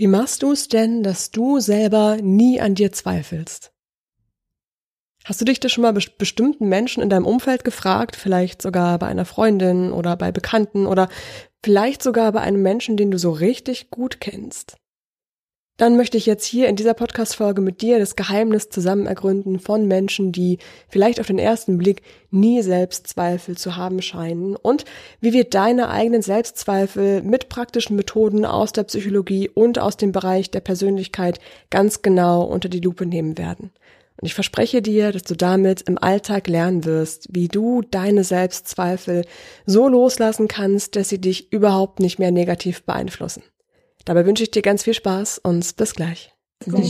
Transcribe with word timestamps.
Wie 0.00 0.06
machst 0.06 0.42
du 0.42 0.52
es 0.52 0.66
denn, 0.66 1.02
dass 1.02 1.30
du 1.30 1.60
selber 1.60 2.16
nie 2.22 2.58
an 2.58 2.74
dir 2.74 2.90
zweifelst? 2.90 3.70
Hast 5.26 5.42
du 5.42 5.44
dich 5.44 5.60
das 5.60 5.72
schon 5.72 5.82
mal 5.82 5.92
be 5.92 6.00
bestimmten 6.16 6.70
Menschen 6.70 7.02
in 7.02 7.10
deinem 7.10 7.26
Umfeld 7.26 7.64
gefragt, 7.64 8.16
vielleicht 8.16 8.62
sogar 8.62 8.98
bei 8.98 9.08
einer 9.08 9.26
Freundin 9.26 9.92
oder 9.92 10.16
bei 10.16 10.32
Bekannten 10.32 10.86
oder 10.86 11.10
vielleicht 11.62 12.02
sogar 12.02 12.32
bei 12.32 12.40
einem 12.40 12.62
Menschen, 12.62 12.96
den 12.96 13.10
du 13.10 13.18
so 13.18 13.30
richtig 13.30 13.90
gut 13.90 14.22
kennst? 14.22 14.78
Dann 15.80 15.96
möchte 15.96 16.18
ich 16.18 16.26
jetzt 16.26 16.44
hier 16.44 16.68
in 16.68 16.76
dieser 16.76 16.92
Podcast-Folge 16.92 17.62
mit 17.62 17.80
dir 17.80 17.98
das 17.98 18.14
Geheimnis 18.14 18.68
zusammen 18.68 19.06
ergründen 19.06 19.58
von 19.58 19.88
Menschen, 19.88 20.30
die 20.30 20.58
vielleicht 20.90 21.20
auf 21.20 21.26
den 21.26 21.38
ersten 21.38 21.78
Blick 21.78 22.02
nie 22.30 22.60
Selbstzweifel 22.60 23.56
zu 23.56 23.76
haben 23.76 24.02
scheinen 24.02 24.56
und 24.56 24.84
wie 25.22 25.32
wir 25.32 25.44
deine 25.44 25.88
eigenen 25.88 26.20
Selbstzweifel 26.20 27.22
mit 27.22 27.48
praktischen 27.48 27.96
Methoden 27.96 28.44
aus 28.44 28.72
der 28.72 28.82
Psychologie 28.82 29.48
und 29.48 29.78
aus 29.78 29.96
dem 29.96 30.12
Bereich 30.12 30.50
der 30.50 30.60
Persönlichkeit 30.60 31.40
ganz 31.70 32.02
genau 32.02 32.42
unter 32.42 32.68
die 32.68 32.80
Lupe 32.80 33.06
nehmen 33.06 33.38
werden. 33.38 33.70
Und 34.20 34.26
ich 34.26 34.34
verspreche 34.34 34.82
dir, 34.82 35.12
dass 35.12 35.22
du 35.22 35.34
damit 35.34 35.80
im 35.88 35.96
Alltag 35.96 36.46
lernen 36.46 36.84
wirst, 36.84 37.28
wie 37.30 37.48
du 37.48 37.80
deine 37.80 38.22
Selbstzweifel 38.22 39.24
so 39.64 39.88
loslassen 39.88 40.46
kannst, 40.46 40.94
dass 40.94 41.08
sie 41.08 41.22
dich 41.22 41.50
überhaupt 41.54 42.00
nicht 42.00 42.18
mehr 42.18 42.32
negativ 42.32 42.82
beeinflussen. 42.82 43.42
Dabei 44.10 44.26
wünsche 44.26 44.42
ich 44.42 44.50
dir 44.50 44.60
ganz 44.60 44.82
viel 44.82 44.92
Spaß 44.92 45.38
und 45.44 45.76
bis 45.76 45.94
gleich. 45.94 46.34
Seid 46.66 46.84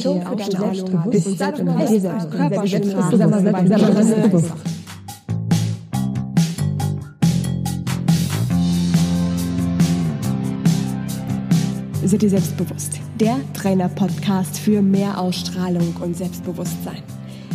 ihr 12.23 12.30
selbstbewusst? 12.30 12.98
Der 13.21 13.38
Trainer-Podcast 13.52 14.59
für 14.59 14.80
mehr 14.80 15.21
Ausstrahlung 15.21 15.95
und 16.01 16.16
Selbstbewusstsein. 16.16 17.02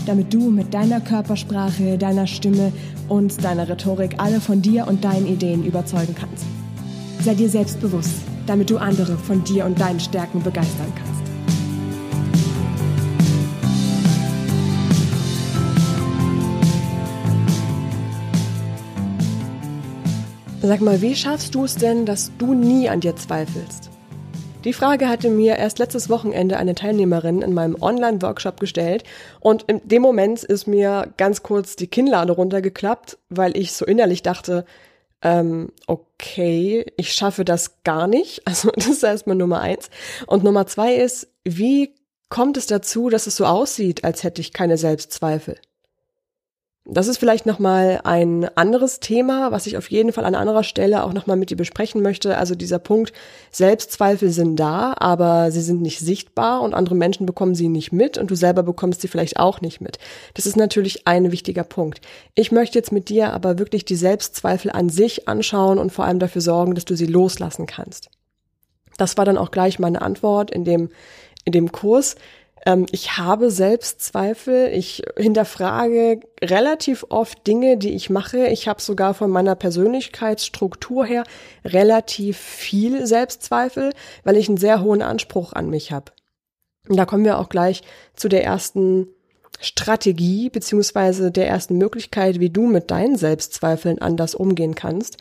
Damit 0.05 0.31
du 0.31 0.51
mit 0.51 0.75
deiner 0.75 1.01
Körpersprache, 1.01 1.97
deiner 1.97 2.27
Stimme 2.27 2.71
und 3.09 3.43
deiner 3.43 3.67
Rhetorik 3.67 4.13
alle 4.19 4.39
von 4.39 4.61
dir 4.61 4.87
und 4.87 5.03
deinen 5.03 5.25
Ideen 5.25 5.65
überzeugen 5.65 6.13
kannst. 6.13 6.45
Sei 7.23 7.33
dir 7.33 7.49
selbstbewusst 7.49 8.24
damit 8.47 8.69
du 8.69 8.77
andere 8.77 9.17
von 9.17 9.43
dir 9.43 9.65
und 9.65 9.79
deinen 9.79 9.99
Stärken 9.99 10.43
begeistern 10.43 10.91
kannst. 10.95 11.15
Sag 20.61 20.81
mal, 20.81 20.99
wie 21.01 21.15
schaffst 21.15 21.53
du 21.53 21.65
es 21.65 21.75
denn, 21.75 22.07
dass 22.07 22.31
du 22.39 22.55
nie 22.55 22.89
an 22.89 22.99
dir 22.99 23.15
zweifelst? 23.15 23.91
Die 24.63 24.73
Frage 24.73 25.07
hatte 25.07 25.29
mir 25.29 25.57
erst 25.57 25.77
letztes 25.77 26.09
Wochenende 26.09 26.57
eine 26.57 26.73
Teilnehmerin 26.73 27.43
in 27.43 27.53
meinem 27.53 27.79
Online-Workshop 27.79 28.59
gestellt 28.59 29.03
und 29.39 29.61
in 29.63 29.79
dem 29.87 30.01
Moment 30.01 30.43
ist 30.43 30.65
mir 30.65 31.13
ganz 31.17 31.43
kurz 31.43 31.75
die 31.75 31.85
Kinnlade 31.85 32.33
runtergeklappt, 32.33 33.19
weil 33.29 33.55
ich 33.55 33.73
so 33.73 33.85
innerlich 33.85 34.23
dachte, 34.23 34.65
ähm, 35.25 35.69
okay, 35.87 36.85
ich 36.97 37.13
schaffe 37.13 37.43
das 37.43 37.83
gar 37.83 38.07
nicht. 38.07 38.43
Also 38.45 38.69
das 38.75 38.87
ist 38.87 39.03
erstmal 39.03 39.35
Nummer 39.35 39.59
eins. 39.59 39.89
Und 40.27 40.43
Nummer 40.43 40.67
zwei 40.67 40.95
ist, 40.95 41.27
wie 41.43 41.95
kommt 42.29 42.57
es 42.57 42.67
dazu, 42.67 43.09
dass 43.09 43.25
es 43.27 43.35
so 43.35 43.45
aussieht, 43.45 44.03
als 44.03 44.23
hätte 44.23 44.39
ich 44.39 44.53
keine 44.53 44.77
Selbstzweifel? 44.77 45.57
Das 46.87 47.07
ist 47.07 47.17
vielleicht 47.17 47.47
nochmal 47.47 48.01
ein 48.03 48.47
anderes 48.55 48.99
Thema, 48.99 49.51
was 49.51 49.65
ich 49.65 49.75
auf 49.75 49.89
jeden 49.89 50.13
Fall 50.13 50.23
an 50.23 50.35
anderer 50.35 50.63
Stelle 50.63 51.03
auch 51.03 51.13
nochmal 51.13 51.35
mit 51.35 51.49
dir 51.49 51.57
besprechen 51.57 52.03
möchte. 52.03 52.37
Also 52.37 52.53
dieser 52.53 52.77
Punkt, 52.77 53.11
Selbstzweifel 53.49 54.29
sind 54.29 54.57
da, 54.57 54.93
aber 54.99 55.51
sie 55.51 55.61
sind 55.61 55.81
nicht 55.81 55.97
sichtbar 55.97 56.61
und 56.61 56.75
andere 56.75 56.93
Menschen 56.93 57.25
bekommen 57.25 57.55
sie 57.55 57.69
nicht 57.69 57.91
mit 57.91 58.19
und 58.19 58.29
du 58.29 58.35
selber 58.35 58.61
bekommst 58.61 59.01
sie 59.01 59.07
vielleicht 59.07 59.37
auch 59.37 59.61
nicht 59.61 59.81
mit. 59.81 59.97
Das 60.35 60.45
ist 60.45 60.57
natürlich 60.57 61.07
ein 61.07 61.31
wichtiger 61.31 61.63
Punkt. 61.63 62.01
Ich 62.35 62.51
möchte 62.51 62.77
jetzt 62.77 62.91
mit 62.91 63.09
dir 63.09 63.33
aber 63.33 63.57
wirklich 63.57 63.85
die 63.85 63.95
Selbstzweifel 63.95 64.69
an 64.69 64.89
sich 64.89 65.27
anschauen 65.27 65.79
und 65.79 65.91
vor 65.91 66.05
allem 66.05 66.19
dafür 66.19 66.41
sorgen, 66.41 66.75
dass 66.75 66.85
du 66.85 66.95
sie 66.95 67.07
loslassen 67.07 67.65
kannst. 67.65 68.11
Das 68.97 69.17
war 69.17 69.25
dann 69.25 69.39
auch 69.39 69.49
gleich 69.49 69.79
meine 69.79 70.03
Antwort 70.03 70.51
in 70.51 70.65
dem, 70.65 70.89
in 71.45 71.51
dem 71.51 71.71
Kurs. 71.71 72.15
Ähm, 72.65 72.85
ich 72.91 73.17
habe 73.17 73.51
Selbstzweifel. 73.51 74.69
Ich 74.73 75.03
hinterfrage 75.17 76.19
relativ 76.41 77.05
oft 77.09 77.45
Dinge, 77.47 77.77
die 77.77 77.93
ich 77.93 78.09
mache. 78.09 78.47
Ich 78.47 78.67
habe 78.67 78.81
sogar 78.81 79.13
von 79.13 79.29
meiner 79.29 79.55
Persönlichkeitsstruktur 79.55 81.05
her 81.05 81.23
relativ 81.63 82.37
viel 82.37 83.05
Selbstzweifel, 83.05 83.93
weil 84.23 84.37
ich 84.37 84.49
einen 84.49 84.57
sehr 84.57 84.81
hohen 84.81 85.01
Anspruch 85.01 85.53
an 85.53 85.69
mich 85.69 85.91
habe. 85.91 86.11
Und 86.89 86.97
da 86.97 87.05
kommen 87.05 87.25
wir 87.25 87.39
auch 87.39 87.49
gleich 87.49 87.81
zu 88.15 88.27
der 88.27 88.43
ersten 88.43 89.07
Strategie 89.61 90.49
beziehungsweise 90.49 91.31
der 91.31 91.47
ersten 91.47 91.77
Möglichkeit, 91.77 92.39
wie 92.39 92.49
du 92.49 92.67
mit 92.67 92.91
deinen 92.91 93.15
Selbstzweifeln 93.15 93.99
anders 93.99 94.35
umgehen 94.35 94.75
kannst. 94.75 95.17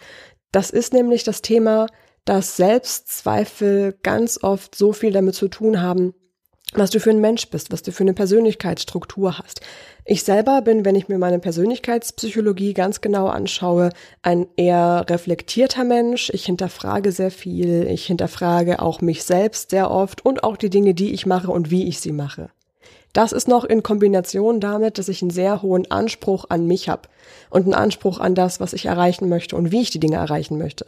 Das 0.50 0.70
ist 0.70 0.92
nämlich 0.92 1.24
das 1.24 1.40
Thema, 1.40 1.86
dass 2.24 2.56
Selbstzweifel 2.56 3.96
ganz 4.02 4.42
oft 4.42 4.74
so 4.74 4.92
viel 4.92 5.12
damit 5.12 5.34
zu 5.34 5.48
tun 5.48 5.80
haben, 5.80 6.14
was 6.78 6.90
du 6.90 7.00
für 7.00 7.10
ein 7.10 7.20
Mensch 7.20 7.48
bist, 7.48 7.72
was 7.72 7.82
du 7.82 7.92
für 7.92 8.04
eine 8.04 8.14
Persönlichkeitsstruktur 8.14 9.38
hast. 9.38 9.60
Ich 10.04 10.22
selber 10.22 10.62
bin, 10.62 10.84
wenn 10.84 10.96
ich 10.96 11.08
mir 11.08 11.18
meine 11.18 11.38
Persönlichkeitspsychologie 11.38 12.74
ganz 12.74 13.00
genau 13.00 13.28
anschaue, 13.28 13.90
ein 14.22 14.46
eher 14.56 15.06
reflektierter 15.08 15.84
Mensch. 15.84 16.30
Ich 16.34 16.46
hinterfrage 16.46 17.12
sehr 17.12 17.30
viel. 17.30 17.86
Ich 17.86 18.06
hinterfrage 18.06 18.82
auch 18.82 19.00
mich 19.00 19.24
selbst 19.24 19.70
sehr 19.70 19.90
oft 19.90 20.24
und 20.24 20.44
auch 20.44 20.56
die 20.56 20.70
Dinge, 20.70 20.94
die 20.94 21.12
ich 21.12 21.26
mache 21.26 21.50
und 21.50 21.70
wie 21.70 21.88
ich 21.88 22.00
sie 22.00 22.12
mache. 22.12 22.50
Das 23.14 23.30
ist 23.30 23.46
noch 23.46 23.64
in 23.64 23.84
Kombination 23.84 24.58
damit, 24.58 24.98
dass 24.98 25.08
ich 25.08 25.22
einen 25.22 25.30
sehr 25.30 25.62
hohen 25.62 25.88
Anspruch 25.90 26.46
an 26.48 26.66
mich 26.66 26.88
habe 26.88 27.08
und 27.48 27.62
einen 27.62 27.74
Anspruch 27.74 28.18
an 28.18 28.34
das, 28.34 28.58
was 28.58 28.72
ich 28.72 28.86
erreichen 28.86 29.28
möchte 29.28 29.54
und 29.54 29.70
wie 29.70 29.82
ich 29.82 29.90
die 29.90 30.00
Dinge 30.00 30.16
erreichen 30.16 30.58
möchte. 30.58 30.86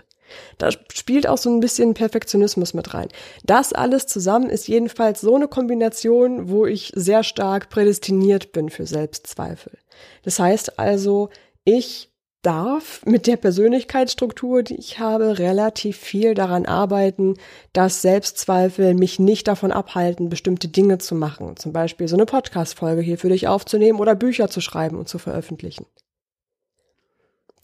Da 0.59 0.71
spielt 0.71 1.27
auch 1.27 1.39
so 1.39 1.51
ein 1.51 1.61
bisschen 1.61 1.95
Perfektionismus 1.95 2.75
mit 2.75 2.95
rein. 2.95 3.09
Das 3.45 3.73
alles 3.73 4.07
zusammen 4.07 4.51
ist 4.51 4.69
jedenfalls 4.69 5.21
so 5.21 5.35
eine 5.35 5.49
Kombination, 5.49 6.49
wo 6.49 6.67
ich 6.67 6.93
sehr 6.95 7.23
stark 7.23 7.69
prädestiniert 7.69 8.53
bin 8.53 8.71
für 8.71 8.87
Selbstzweifel. 8.87 9.79
Das 10.23 10.39
heißt 10.39 10.79
also, 10.79 11.31
ich 11.65 12.11
darf 12.47 13.05
mit 13.05 13.27
der 13.27 13.37
Persönlichkeitsstruktur, 13.37 14.63
die 14.63 14.77
ich 14.77 15.01
habe, 15.01 15.41
relativ 15.41 15.97
viel 15.97 16.35
daran 16.35 16.65
arbeiten, 16.65 17.35
dass 17.73 18.03
Selbstzweifel 18.03 18.95
mich 18.95 19.19
nicht 19.19 19.49
davon 19.49 19.73
abhalten, 19.73 20.29
bestimmte 20.29 20.69
Dinge 20.69 20.99
zu 20.99 21.17
machen. 21.17 21.57
Zum 21.57 21.73
Beispiel 21.73 22.07
so 22.07 22.15
eine 22.15 22.25
Podcast-Folge 22.25 23.03
hier 23.03 23.19
für 23.19 23.31
dich 23.31 23.49
aufzunehmen 23.49 23.99
oder 23.99 24.15
Bücher 24.15 24.49
zu 24.49 24.61
schreiben 24.61 24.97
und 24.97 25.09
zu 25.09 25.19
veröffentlichen. 25.19 25.87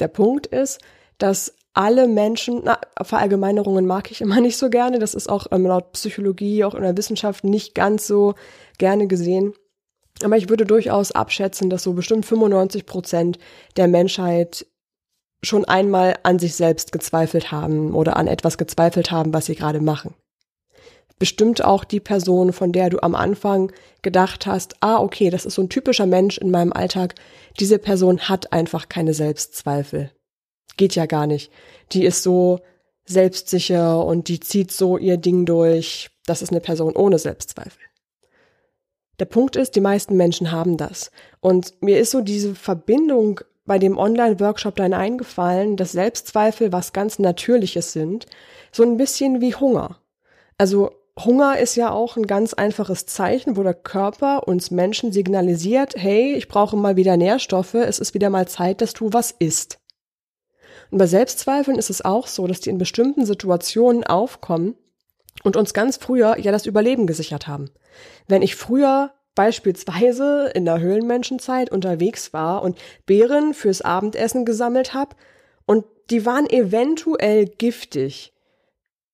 Der 0.00 0.08
Punkt 0.08 0.48
ist, 0.48 0.80
dass 1.18 1.54
alle 1.74 2.06
Menschen, 2.06 2.62
na, 2.64 2.78
Verallgemeinerungen 3.00 3.86
mag 3.86 4.10
ich 4.10 4.20
immer 4.20 4.40
nicht 4.40 4.56
so 4.56 4.70
gerne, 4.70 4.98
das 4.98 5.14
ist 5.14 5.28
auch 5.28 5.46
ähm, 5.50 5.66
laut 5.66 5.92
Psychologie, 5.92 6.64
auch 6.64 6.74
in 6.74 6.82
der 6.82 6.96
Wissenschaft 6.96 7.44
nicht 7.44 7.74
ganz 7.74 8.06
so 8.06 8.34
gerne 8.78 9.06
gesehen. 9.06 9.54
Aber 10.22 10.36
ich 10.36 10.48
würde 10.48 10.66
durchaus 10.66 11.12
abschätzen, 11.12 11.70
dass 11.70 11.82
so 11.82 11.94
bestimmt 11.94 12.26
95 12.26 12.86
Prozent 12.86 13.38
der 13.76 13.88
Menschheit 13.88 14.66
schon 15.44 15.64
einmal 15.64 16.16
an 16.22 16.38
sich 16.38 16.54
selbst 16.54 16.92
gezweifelt 16.92 17.50
haben 17.50 17.94
oder 17.94 18.16
an 18.16 18.28
etwas 18.28 18.58
gezweifelt 18.58 19.10
haben, 19.10 19.32
was 19.32 19.46
sie 19.46 19.56
gerade 19.56 19.80
machen. 19.80 20.14
Bestimmt 21.18 21.64
auch 21.64 21.84
die 21.84 21.98
Person, 21.98 22.52
von 22.52 22.72
der 22.72 22.90
du 22.90 23.02
am 23.02 23.14
Anfang 23.14 23.72
gedacht 24.02 24.46
hast, 24.46 24.76
ah, 24.80 24.98
okay, 24.98 25.30
das 25.30 25.44
ist 25.44 25.54
so 25.54 25.62
ein 25.62 25.68
typischer 25.68 26.06
Mensch 26.06 26.38
in 26.38 26.50
meinem 26.50 26.72
Alltag. 26.72 27.14
Diese 27.58 27.78
Person 27.78 28.20
hat 28.20 28.52
einfach 28.52 28.88
keine 28.88 29.14
Selbstzweifel 29.14 30.10
geht 30.76 30.94
ja 30.94 31.06
gar 31.06 31.26
nicht. 31.26 31.50
Die 31.92 32.04
ist 32.04 32.22
so 32.22 32.60
selbstsicher 33.04 34.04
und 34.04 34.28
die 34.28 34.40
zieht 34.40 34.72
so 34.72 34.98
ihr 34.98 35.16
Ding 35.16 35.44
durch. 35.46 36.10
Das 36.26 36.42
ist 36.42 36.50
eine 36.50 36.60
Person 36.60 36.94
ohne 36.94 37.18
Selbstzweifel. 37.18 37.82
Der 39.18 39.26
Punkt 39.26 39.56
ist, 39.56 39.76
die 39.76 39.80
meisten 39.80 40.16
Menschen 40.16 40.52
haben 40.52 40.76
das. 40.76 41.10
Und 41.40 41.74
mir 41.82 41.98
ist 41.98 42.10
so 42.10 42.20
diese 42.20 42.54
Verbindung 42.54 43.40
bei 43.64 43.78
dem 43.78 43.96
Online-Workshop 43.96 44.76
dann 44.76 44.92
eingefallen, 44.92 45.76
dass 45.76 45.92
Selbstzweifel 45.92 46.72
was 46.72 46.92
ganz 46.92 47.18
Natürliches 47.18 47.92
sind, 47.92 48.26
so 48.72 48.82
ein 48.82 48.96
bisschen 48.96 49.40
wie 49.40 49.54
Hunger. 49.54 49.98
Also 50.58 50.90
Hunger 51.18 51.58
ist 51.58 51.76
ja 51.76 51.90
auch 51.90 52.16
ein 52.16 52.26
ganz 52.26 52.54
einfaches 52.54 53.06
Zeichen, 53.06 53.56
wo 53.56 53.62
der 53.62 53.74
Körper 53.74 54.48
uns 54.48 54.70
Menschen 54.70 55.12
signalisiert, 55.12 55.94
hey, 55.96 56.34
ich 56.34 56.48
brauche 56.48 56.76
mal 56.76 56.96
wieder 56.96 57.16
Nährstoffe, 57.16 57.74
es 57.74 57.98
ist 57.98 58.14
wieder 58.14 58.30
mal 58.30 58.48
Zeit, 58.48 58.80
dass 58.80 58.94
du 58.94 59.12
was 59.12 59.30
isst. 59.30 59.78
Und 60.92 60.98
bei 60.98 61.06
Selbstzweifeln 61.06 61.78
ist 61.78 61.88
es 61.88 62.04
auch 62.04 62.26
so, 62.26 62.46
dass 62.46 62.60
die 62.60 62.68
in 62.68 62.76
bestimmten 62.76 63.24
Situationen 63.24 64.04
aufkommen 64.04 64.74
und 65.42 65.56
uns 65.56 65.72
ganz 65.72 65.96
früher 65.96 66.38
ja 66.38 66.52
das 66.52 66.66
Überleben 66.66 67.06
gesichert 67.06 67.48
haben. 67.48 67.70
Wenn 68.28 68.42
ich 68.42 68.56
früher 68.56 69.14
beispielsweise 69.34 70.50
in 70.54 70.66
der 70.66 70.80
Höhlenmenschenzeit 70.80 71.70
unterwegs 71.70 72.34
war 72.34 72.62
und 72.62 72.78
Beeren 73.06 73.54
fürs 73.54 73.80
Abendessen 73.80 74.44
gesammelt 74.44 74.92
habe 74.92 75.16
und 75.64 75.86
die 76.10 76.26
waren 76.26 76.44
eventuell 76.50 77.46
giftig, 77.46 78.34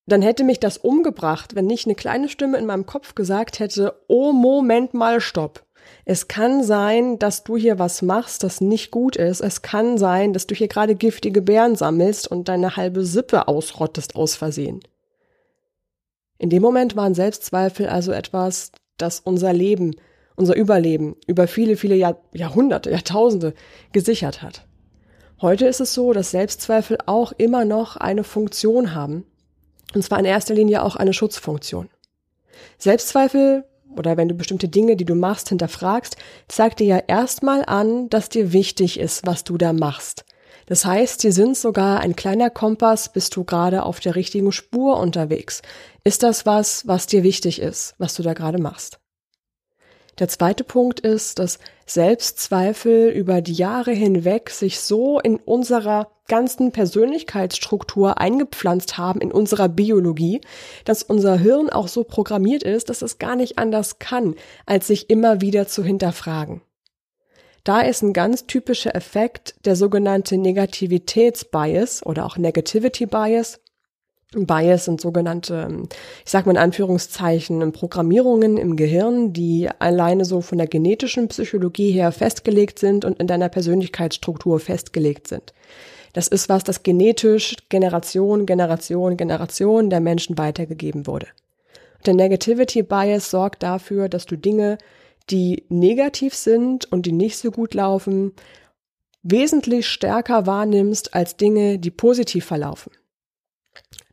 dann 0.05 0.21
hätte 0.21 0.43
mich 0.43 0.59
das 0.59 0.79
umgebracht, 0.79 1.55
wenn 1.55 1.67
nicht 1.67 1.87
eine 1.87 1.95
kleine 1.95 2.29
Stimme 2.29 2.59
in 2.59 2.67
meinem 2.67 2.87
Kopf 2.87 3.15
gesagt 3.15 3.61
hätte, 3.61 4.03
oh 4.09 4.33
Moment 4.33 4.95
mal, 4.95 5.21
stopp. 5.21 5.65
Es 6.11 6.27
kann 6.27 6.65
sein, 6.65 7.19
dass 7.19 7.45
du 7.45 7.59
hier 7.59 7.79
was 7.79 8.01
machst, 8.01 8.43
das 8.43 8.63
nicht 8.63 8.91
gut 8.91 9.17
ist. 9.17 9.43
Es 9.43 9.61
kann 9.61 9.99
sein, 9.99 10.33
dass 10.33 10.47
du 10.47 10.55
hier 10.55 10.67
gerade 10.67 10.95
giftige 10.95 11.43
Beeren 11.43 11.77
sammelst 11.77 12.27
und 12.29 12.49
deine 12.49 12.77
halbe 12.77 13.05
Sippe 13.05 13.47
ausrottest 13.47 14.17
aus 14.17 14.35
Versehen. 14.35 14.81
In 16.39 16.49
dem 16.49 16.63
Moment 16.63 16.97
waren 16.97 17.13
Selbstzweifel 17.13 17.91
also 17.91 18.13
etwas, 18.13 18.73
das 18.97 19.21
unser 19.21 19.53
Leben, 19.53 19.97
unser 20.35 20.57
Überleben 20.57 21.15
über 21.27 21.47
viele, 21.47 21.77
viele 21.77 21.95
Jahr, 21.97 22.17
Jahrhunderte, 22.33 22.91
Jahrtausende 22.91 23.53
gesichert 23.93 24.41
hat. 24.41 24.67
Heute 25.43 25.67
ist 25.67 25.81
es 25.81 25.93
so, 25.93 26.15
dass 26.15 26.31
Selbstzweifel 26.31 26.97
auch 27.05 27.33
immer 27.33 27.67
noch 27.67 27.99
eine 27.99 28.25
Funktion 28.25 28.95
haben 28.95 29.27
und 29.95 30.03
zwar 30.03 30.19
in 30.21 30.25
erster 30.25 30.55
Linie 30.55 30.85
auch 30.85 30.97
eine 30.97 31.13
Schutzfunktion. 31.13 31.91
Selbstzweifel 32.79 33.67
oder 33.97 34.17
wenn 34.17 34.29
du 34.29 34.35
bestimmte 34.35 34.69
Dinge, 34.69 34.97
die 34.97 35.05
du 35.05 35.15
machst, 35.15 35.49
hinterfragst, 35.49 36.17
zeigt 36.49 36.81
dir 36.81 36.87
ja 36.87 36.99
erstmal 36.99 37.65
an, 37.65 38.09
dass 38.09 38.29
dir 38.29 38.53
wichtig 38.53 38.99
ist, 38.99 39.27
was 39.27 39.45
du 39.45 39.59
da 39.59 39.73
machst. 39.73 40.25
Das 40.67 40.85
heißt, 40.85 41.23
sie 41.23 41.33
sind 41.33 41.57
sogar 41.57 42.01
ein 42.01 42.15
kleiner 42.15 42.51
Kompass, 42.51 43.11
bist 43.11 43.35
du 43.37 43.45
gerade 43.45 43.85
auf 43.85 44.01
der 44.01 44.15
richtigen 44.15 44.53
Spur 44.53 44.99
unterwegs. 44.99 45.63
Ist 46.05 46.23
das 46.23 46.45
was, 46.45 46.87
was 46.87 47.07
dir 47.07 47.23
wichtig 47.23 47.61
ist, 47.61 47.95
was 47.99 48.15
du 48.15 48.23
da 48.23 48.35
gerade 48.35 48.61
machst? 48.61 49.01
Der 50.19 50.29
zweite 50.29 50.65
Punkt 50.65 51.01
ist, 51.01 51.39
dass 51.39 51.59
Selbstzweifel 51.87 53.11
über 53.11 53.41
die 53.41 53.53
Jahre 53.53 53.93
hinweg 53.93 54.51
sich 54.51 54.81
so 54.81 55.21
in 55.21 55.37
unserer 55.37 56.09
ganzen 56.27 56.73
Persönlichkeitsstruktur 56.73 58.19
eingepflanzt 58.19 58.99
haben, 58.99 59.21
in 59.21 59.33
unserer 59.33 59.69
Biologie, 59.69 60.41
dass 60.85 61.03
unser 61.03 61.39
Hirn 61.39 61.71
auch 61.71 61.89
so 61.89 62.05
programmiert 62.05 62.63
ist, 62.63 62.91
dass 62.91 63.01
es 63.03 63.19
gar 63.19 63.37
nicht 63.37 63.59
anders 63.59 63.99
kann, 63.99 64.35
als 64.67 64.89
sich 64.89 65.09
immer 65.09 65.41
wieder 65.41 65.67
zu 65.69 65.83
hinterfragen. 65.85 66.61
Da 67.65 67.81
ist 67.81 68.03
ein 68.03 68.13
ganz 68.13 68.47
typischer 68.47 68.95
Effekt 68.95 69.55
der 69.67 69.77
sogenannte 69.77 70.37
Negativitätsbias 70.37 72.05
oder 72.05 72.25
auch 72.27 72.37
Negativity 72.39 73.07
Bias. 73.07 73.61
Bias 74.35 74.85
sind 74.85 75.01
sogenannte, 75.01 75.67
ähm, 75.69 75.89
ich 76.25 76.31
sag 76.31 76.45
mal 76.45 76.53
in 76.53 76.59
Anführungszeichen, 76.59 77.73
Programmierungen 77.73 78.59
im 78.59 78.77
Gehirn, 78.77 79.33
die 79.33 79.69
alleine 79.79 80.25
so 80.27 80.43
von 80.43 80.59
der 80.59 80.67
genetischen 80.67 81.29
Psychologie 81.29 81.93
her 81.93 82.13
festgelegt 82.13 82.79
sind 82.79 83.05
und 83.07 83.19
in 83.19 83.27
deiner 83.27 83.49
Persönlichkeitsstruktur 83.49 84.61
festgelegt 84.61 85.29
sind. 85.29 85.55
Das 86.13 86.29
ist 86.29 86.49
was, 86.49 86.65
das 86.65 86.83
genetisch 86.83 87.57
Generation, 87.71 88.45
Generation, 88.45 89.17
Generation 89.17 89.89
der 89.89 90.01
Menschen 90.01 90.37
weitergegeben 90.37 91.07
wurde. 91.07 91.29
Der 92.05 92.15
Negativity 92.15 92.83
Bias 92.83 93.31
sorgt 93.31 93.63
dafür, 93.63 94.09
dass 94.09 94.27
du 94.27 94.37
Dinge, 94.37 94.79
die 95.31 95.65
negativ 95.69 96.35
sind 96.35 96.91
und 96.91 97.07
die 97.07 97.13
nicht 97.13 97.39
so 97.39 97.51
gut 97.51 97.75
laufen, 97.75 98.33
wesentlich 99.23 99.87
stärker 99.87 100.47
wahrnimmst 100.47 101.15
als 101.15 101.37
Dinge, 101.37 101.79
die 101.79 101.91
positiv 101.91 102.45
verlaufen. 102.45 102.93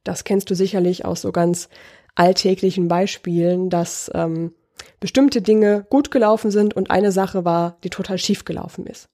Das 0.06 0.24
kennst 0.24 0.50
du 0.50 0.56
sicherlich 0.56 1.04
aus 1.04 1.22
so 1.22 1.34
ganz 1.34 1.68
alltäglichen 2.16 2.88
Beispielen, 2.88 3.70
dass 3.70 4.10
ähm, 4.14 4.54
bestimmte 5.02 5.42
Dinge 5.42 5.86
gut 5.90 6.12
gelaufen 6.12 6.52
sind 6.52 6.76
und 6.76 6.90
eine 6.90 7.12
Sache 7.12 7.44
war, 7.44 7.78
die 7.84 7.90
total 7.90 8.18
schief 8.18 8.46
gelaufen 8.46 8.88
ist. 8.88 9.10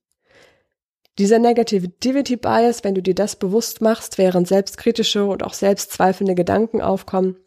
Dieser 1.18 1.40
Negativity 1.40 2.38
Bias, 2.38 2.84
wenn 2.84 2.96
du 2.96 3.02
dir 3.02 3.16
das 3.16 3.36
bewusst 3.36 3.82
machst, 3.82 4.18
während 4.18 4.48
selbstkritische 4.48 5.26
und 5.26 5.44
auch 5.44 5.54
selbstzweifelnde 5.54 6.36
Gedanken 6.36 6.82
aufkommen, 6.82 7.38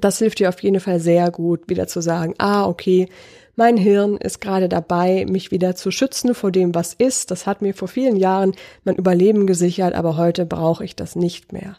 das 0.00 0.18
hilft 0.18 0.40
dir 0.40 0.48
auf 0.48 0.60
jeden 0.62 0.80
Fall 0.80 0.98
sehr 0.98 1.30
gut, 1.30 1.68
wieder 1.68 1.86
zu 1.86 2.00
sagen, 2.00 2.34
ah, 2.38 2.66
okay, 2.66 3.08
mein 3.54 3.76
Hirn 3.76 4.16
ist 4.16 4.40
gerade 4.40 4.68
dabei, 4.68 5.24
mich 5.28 5.50
wieder 5.50 5.76
zu 5.76 5.90
schützen 5.90 6.34
vor 6.34 6.50
dem, 6.52 6.74
was 6.74 6.92
ist. 6.92 7.30
Das 7.30 7.46
hat 7.46 7.62
mir 7.62 7.72
vor 7.72 7.88
vielen 7.88 8.16
Jahren 8.16 8.52
mein 8.84 8.96
Überleben 8.96 9.46
gesichert, 9.46 9.94
aber 9.94 10.16
heute 10.16 10.44
brauche 10.44 10.84
ich 10.84 10.94
das 10.96 11.16
nicht 11.16 11.52
mehr. 11.52 11.76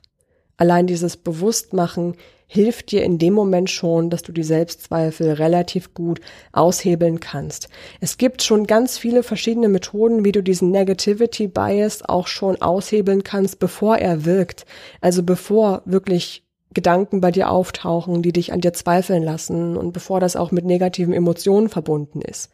Allein 0.58 0.88
dieses 0.88 1.18
Bewusstmachen 1.18 2.16
hilft 2.48 2.92
dir 2.92 3.04
in 3.04 3.20
dem 3.20 3.34
Moment 3.34 3.70
schon, 3.70 4.10
dass 4.10 4.24
du 4.24 4.32
die 4.32 4.44
Selbstzweifel 4.44 5.34
relativ 5.34 5.94
gut 5.94 6.22
aushebeln 6.54 7.20
kannst. 7.20 7.70
Es 8.00 8.18
gibt 8.18 8.42
schon 8.42 8.66
ganz 8.66 8.98
viele 8.98 9.22
verschiedene 9.22 9.68
Methoden, 9.68 10.24
wie 10.24 10.32
du 10.32 10.42
diesen 10.42 10.72
Negativity 10.72 11.48
Bias 11.48 12.04
auch 12.04 12.28
schon 12.28 12.62
aushebeln 12.62 13.24
kannst, 13.24 13.60
bevor 13.60 13.98
er 13.98 14.26
wirkt. 14.26 14.66
Also 15.02 15.24
bevor 15.24 15.82
wirklich 15.86 16.44
Gedanken 16.74 17.22
bei 17.22 17.32
dir 17.32 17.50
auftauchen, 17.50 18.22
die 18.22 18.34
dich 18.34 18.54
an 18.54 18.62
dir 18.62 18.74
zweifeln 18.74 19.24
lassen 19.24 19.78
und 19.78 19.94
bevor 19.94 20.20
das 20.20 20.36
auch 20.36 20.52
mit 20.52 20.64
negativen 20.66 21.14
Emotionen 21.14 21.70
verbunden 21.70 22.22
ist. 22.22 22.50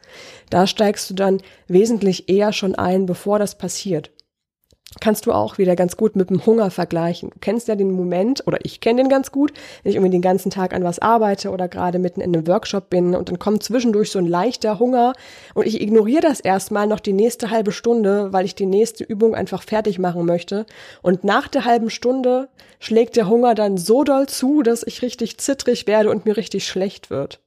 Da 0.50 0.66
steigst 0.66 1.08
du 1.10 1.14
dann 1.14 1.40
wesentlich 1.68 2.28
eher 2.28 2.52
schon 2.52 2.74
ein, 2.74 3.06
bevor 3.06 3.38
das 3.38 3.58
passiert 3.58 4.10
kannst 5.00 5.26
du 5.26 5.32
auch 5.32 5.58
wieder 5.58 5.76
ganz 5.76 5.96
gut 5.96 6.16
mit 6.16 6.30
dem 6.30 6.46
Hunger 6.46 6.70
vergleichen. 6.70 7.30
Du 7.30 7.38
kennst 7.40 7.68
ja 7.68 7.74
den 7.74 7.90
Moment, 7.90 8.46
oder 8.46 8.58
ich 8.62 8.80
kenne 8.80 9.02
den 9.02 9.08
ganz 9.08 9.32
gut, 9.32 9.52
wenn 9.82 9.90
ich 9.90 9.96
irgendwie 9.96 10.12
den 10.12 10.22
ganzen 10.22 10.50
Tag 10.50 10.72
an 10.72 10.84
was 10.84 10.98
arbeite 10.98 11.50
oder 11.50 11.68
gerade 11.68 11.98
mitten 11.98 12.20
in 12.20 12.34
einem 12.34 12.46
Workshop 12.46 12.90
bin 12.90 13.14
und 13.14 13.28
dann 13.28 13.38
kommt 13.38 13.62
zwischendurch 13.62 14.10
so 14.10 14.18
ein 14.18 14.26
leichter 14.26 14.78
Hunger 14.78 15.12
und 15.54 15.66
ich 15.66 15.80
ignoriere 15.80 16.22
das 16.22 16.40
erstmal 16.40 16.86
noch 16.86 17.00
die 17.00 17.12
nächste 17.12 17.50
halbe 17.50 17.72
Stunde, 17.72 18.32
weil 18.32 18.44
ich 18.44 18.54
die 18.54 18.66
nächste 18.66 19.04
Übung 19.04 19.34
einfach 19.34 19.62
fertig 19.62 19.98
machen 19.98 20.24
möchte. 20.26 20.66
Und 21.02 21.24
nach 21.24 21.48
der 21.48 21.64
halben 21.64 21.90
Stunde 21.90 22.48
schlägt 22.78 23.16
der 23.16 23.28
Hunger 23.28 23.54
dann 23.54 23.76
so 23.76 24.04
doll 24.04 24.26
zu, 24.28 24.62
dass 24.62 24.86
ich 24.86 25.02
richtig 25.02 25.38
zittrig 25.38 25.86
werde 25.86 26.10
und 26.10 26.26
mir 26.26 26.36
richtig 26.36 26.66
schlecht 26.66 27.10
wird. 27.10 27.40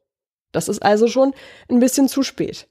Das 0.51 0.67
ist 0.67 0.83
also 0.83 1.07
schon 1.07 1.33
ein 1.69 1.79
bisschen 1.79 2.07
zu 2.07 2.23
spät. 2.23 2.67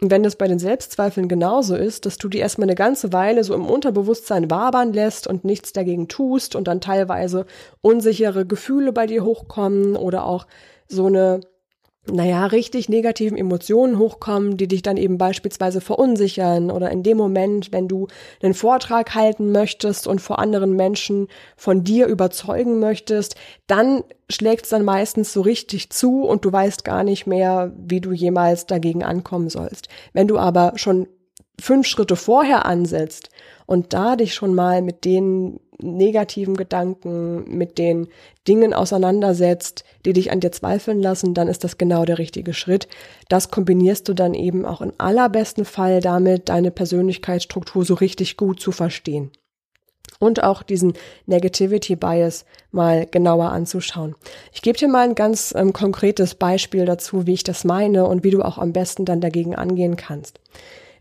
Und 0.00 0.10
wenn 0.10 0.22
das 0.22 0.36
bei 0.36 0.46
den 0.46 0.58
Selbstzweifeln 0.58 1.26
genauso 1.26 1.74
ist, 1.74 2.04
dass 2.04 2.18
du 2.18 2.28
die 2.28 2.38
erstmal 2.38 2.66
eine 2.66 2.74
ganze 2.74 3.14
Weile 3.14 3.44
so 3.44 3.54
im 3.54 3.64
Unterbewusstsein 3.64 4.50
wabern 4.50 4.92
lässt 4.92 5.26
und 5.26 5.44
nichts 5.44 5.72
dagegen 5.72 6.08
tust 6.08 6.54
und 6.54 6.68
dann 6.68 6.82
teilweise 6.82 7.46
unsichere 7.80 8.44
Gefühle 8.44 8.92
bei 8.92 9.06
dir 9.06 9.24
hochkommen 9.24 9.96
oder 9.96 10.26
auch 10.26 10.46
so 10.86 11.06
eine 11.06 11.40
naja, 12.10 12.46
richtig 12.46 12.88
negativen 12.88 13.36
Emotionen 13.36 13.98
hochkommen, 13.98 14.56
die 14.56 14.68
dich 14.68 14.82
dann 14.82 14.96
eben 14.96 15.18
beispielsweise 15.18 15.80
verunsichern 15.80 16.70
oder 16.70 16.90
in 16.90 17.02
dem 17.02 17.16
Moment, 17.16 17.72
wenn 17.72 17.88
du 17.88 18.08
einen 18.42 18.54
Vortrag 18.54 19.14
halten 19.14 19.52
möchtest 19.52 20.06
und 20.06 20.20
vor 20.20 20.38
anderen 20.38 20.74
Menschen 20.74 21.28
von 21.56 21.84
dir 21.84 22.06
überzeugen 22.06 22.78
möchtest, 22.78 23.36
dann 23.66 24.04
schlägt 24.30 24.64
es 24.64 24.70
dann 24.70 24.84
meistens 24.84 25.32
so 25.32 25.40
richtig 25.40 25.90
zu 25.90 26.22
und 26.22 26.44
du 26.44 26.52
weißt 26.52 26.84
gar 26.84 27.04
nicht 27.04 27.26
mehr, 27.26 27.72
wie 27.76 28.00
du 28.00 28.12
jemals 28.12 28.66
dagegen 28.66 29.04
ankommen 29.04 29.48
sollst. 29.48 29.88
Wenn 30.12 30.28
du 30.28 30.38
aber 30.38 30.72
schon 30.76 31.08
fünf 31.60 31.86
Schritte 31.86 32.16
vorher 32.16 32.66
ansetzt 32.66 33.30
und 33.66 33.92
da 33.92 34.16
dich 34.16 34.34
schon 34.34 34.54
mal 34.54 34.82
mit 34.82 35.04
den 35.04 35.60
negativen 35.80 36.56
Gedanken, 36.56 37.44
mit 37.56 37.78
den 37.78 38.08
Dingen 38.46 38.72
auseinandersetzt, 38.72 39.84
die 40.04 40.12
dich 40.12 40.30
an 40.30 40.40
dir 40.40 40.52
zweifeln 40.52 41.00
lassen, 41.00 41.34
dann 41.34 41.48
ist 41.48 41.64
das 41.64 41.78
genau 41.78 42.04
der 42.04 42.18
richtige 42.18 42.54
Schritt. 42.54 42.88
Das 43.28 43.50
kombinierst 43.50 44.08
du 44.08 44.14
dann 44.14 44.34
eben 44.34 44.64
auch 44.64 44.80
im 44.80 44.92
allerbesten 44.98 45.64
Fall 45.64 46.00
damit, 46.00 46.48
deine 46.48 46.70
Persönlichkeitsstruktur 46.70 47.84
so 47.84 47.94
richtig 47.94 48.36
gut 48.36 48.60
zu 48.60 48.72
verstehen. 48.72 49.30
Und 50.18 50.42
auch 50.42 50.62
diesen 50.62 50.94
Negativity 51.26 51.94
Bias 51.94 52.46
mal 52.70 53.06
genauer 53.06 53.50
anzuschauen. 53.50 54.14
Ich 54.52 54.62
gebe 54.62 54.78
dir 54.78 54.88
mal 54.88 55.06
ein 55.06 55.14
ganz 55.14 55.52
ähm, 55.54 55.74
konkretes 55.74 56.34
Beispiel 56.34 56.86
dazu, 56.86 57.26
wie 57.26 57.34
ich 57.34 57.44
das 57.44 57.64
meine 57.64 58.06
und 58.06 58.24
wie 58.24 58.30
du 58.30 58.42
auch 58.42 58.56
am 58.56 58.72
besten 58.72 59.04
dann 59.04 59.20
dagegen 59.20 59.54
angehen 59.54 59.96
kannst. 59.96 60.40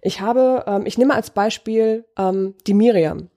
Ich 0.02 0.20
habe, 0.22 0.66
ähm, 0.68 0.86
ich 0.86 0.98
nehme 0.98 1.14
als 1.14 1.30
Beispiel 1.30 2.06
ähm, 2.18 2.56
die 2.68 2.74
Miriam. 2.74 3.30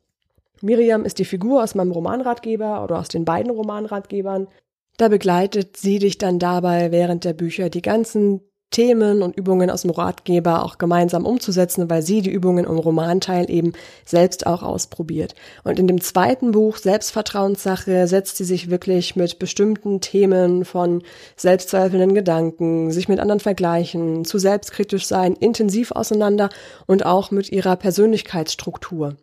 Miriam 0.60 1.04
ist 1.04 1.18
die 1.18 1.24
Figur 1.24 1.62
aus 1.62 1.74
meinem 1.74 1.92
Romanratgeber 1.92 2.82
oder 2.82 2.98
aus 2.98 3.08
den 3.08 3.24
beiden 3.24 3.50
Romanratgebern. 3.50 4.48
Da 4.96 5.08
begleitet 5.08 5.76
sie 5.76 5.98
dich 5.98 6.18
dann 6.18 6.38
dabei, 6.38 6.90
während 6.90 7.24
der 7.24 7.32
Bücher 7.32 7.70
die 7.70 7.82
ganzen 7.82 8.40
Themen 8.70 9.22
und 9.22 9.36
Übungen 9.36 9.70
aus 9.70 9.82
dem 9.82 9.90
Ratgeber 9.90 10.62
auch 10.62 10.76
gemeinsam 10.76 11.24
umzusetzen, 11.24 11.88
weil 11.88 12.02
sie 12.02 12.20
die 12.20 12.30
Übungen 12.30 12.66
im 12.66 12.78
Romanteil 12.78 13.50
eben 13.50 13.72
selbst 14.04 14.46
auch 14.46 14.62
ausprobiert. 14.62 15.34
Und 15.64 15.78
in 15.78 15.86
dem 15.86 16.00
zweiten 16.02 16.52
Buch 16.52 16.76
Selbstvertrauenssache 16.76 18.06
setzt 18.06 18.36
sie 18.36 18.44
sich 18.44 18.68
wirklich 18.68 19.16
mit 19.16 19.38
bestimmten 19.38 20.00
Themen 20.00 20.66
von 20.66 21.02
selbstzweifelnden 21.36 22.14
Gedanken, 22.14 22.90
sich 22.90 23.08
mit 23.08 23.20
anderen 23.20 23.40
vergleichen, 23.40 24.24
zu 24.26 24.38
selbstkritisch 24.38 25.06
sein, 25.06 25.34
intensiv 25.34 25.92
auseinander 25.92 26.50
und 26.86 27.06
auch 27.06 27.30
mit 27.30 27.50
ihrer 27.50 27.76
Persönlichkeitsstruktur. 27.76 29.16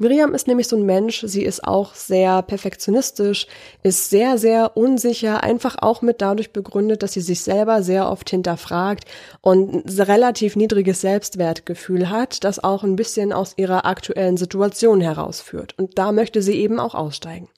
Miriam 0.00 0.32
ist 0.32 0.46
nämlich 0.46 0.66
so 0.66 0.76
ein 0.76 0.86
Mensch, 0.86 1.22
sie 1.26 1.44
ist 1.44 1.62
auch 1.62 1.94
sehr 1.94 2.40
perfektionistisch, 2.40 3.46
ist 3.82 4.08
sehr, 4.08 4.38
sehr 4.38 4.74
unsicher, 4.74 5.42
einfach 5.42 5.76
auch 5.78 6.00
mit 6.00 6.22
dadurch 6.22 6.54
begründet, 6.54 7.02
dass 7.02 7.12
sie 7.12 7.20
sich 7.20 7.42
selber 7.42 7.82
sehr 7.82 8.10
oft 8.10 8.30
hinterfragt 8.30 9.04
und 9.42 9.84
ein 9.84 10.00
relativ 10.00 10.56
niedriges 10.56 11.02
Selbstwertgefühl 11.02 12.08
hat, 12.08 12.44
das 12.44 12.64
auch 12.64 12.82
ein 12.82 12.96
bisschen 12.96 13.30
aus 13.34 13.52
ihrer 13.58 13.84
aktuellen 13.84 14.38
Situation 14.38 15.02
herausführt. 15.02 15.74
Und 15.76 15.98
da 15.98 16.12
möchte 16.12 16.40
sie 16.40 16.54
eben 16.54 16.80
auch 16.80 16.94
aussteigen. 16.94 17.50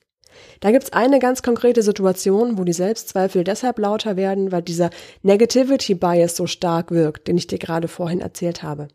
Da 0.59 0.73
gibt's 0.73 0.93
eine 0.93 1.21
ganz 1.21 1.43
konkrete 1.43 1.83
Situation, 1.83 2.59
wo 2.59 2.65
die 2.65 2.73
Selbstzweifel 2.73 3.45
deshalb 3.45 3.79
lauter 3.79 4.17
werden, 4.17 4.51
weil 4.51 4.63
dieser 4.63 4.91
Negativity 5.23 5.95
Bias 5.95 6.35
so 6.35 6.49
stark 6.49 6.91
wirkt, 6.91 7.29
den 7.29 7.39
ich 7.39 7.47
dir 7.47 7.59
gerade 7.59 7.87
vorhin 7.87 8.21
erzählt 8.21 8.65
habe. 8.65 8.89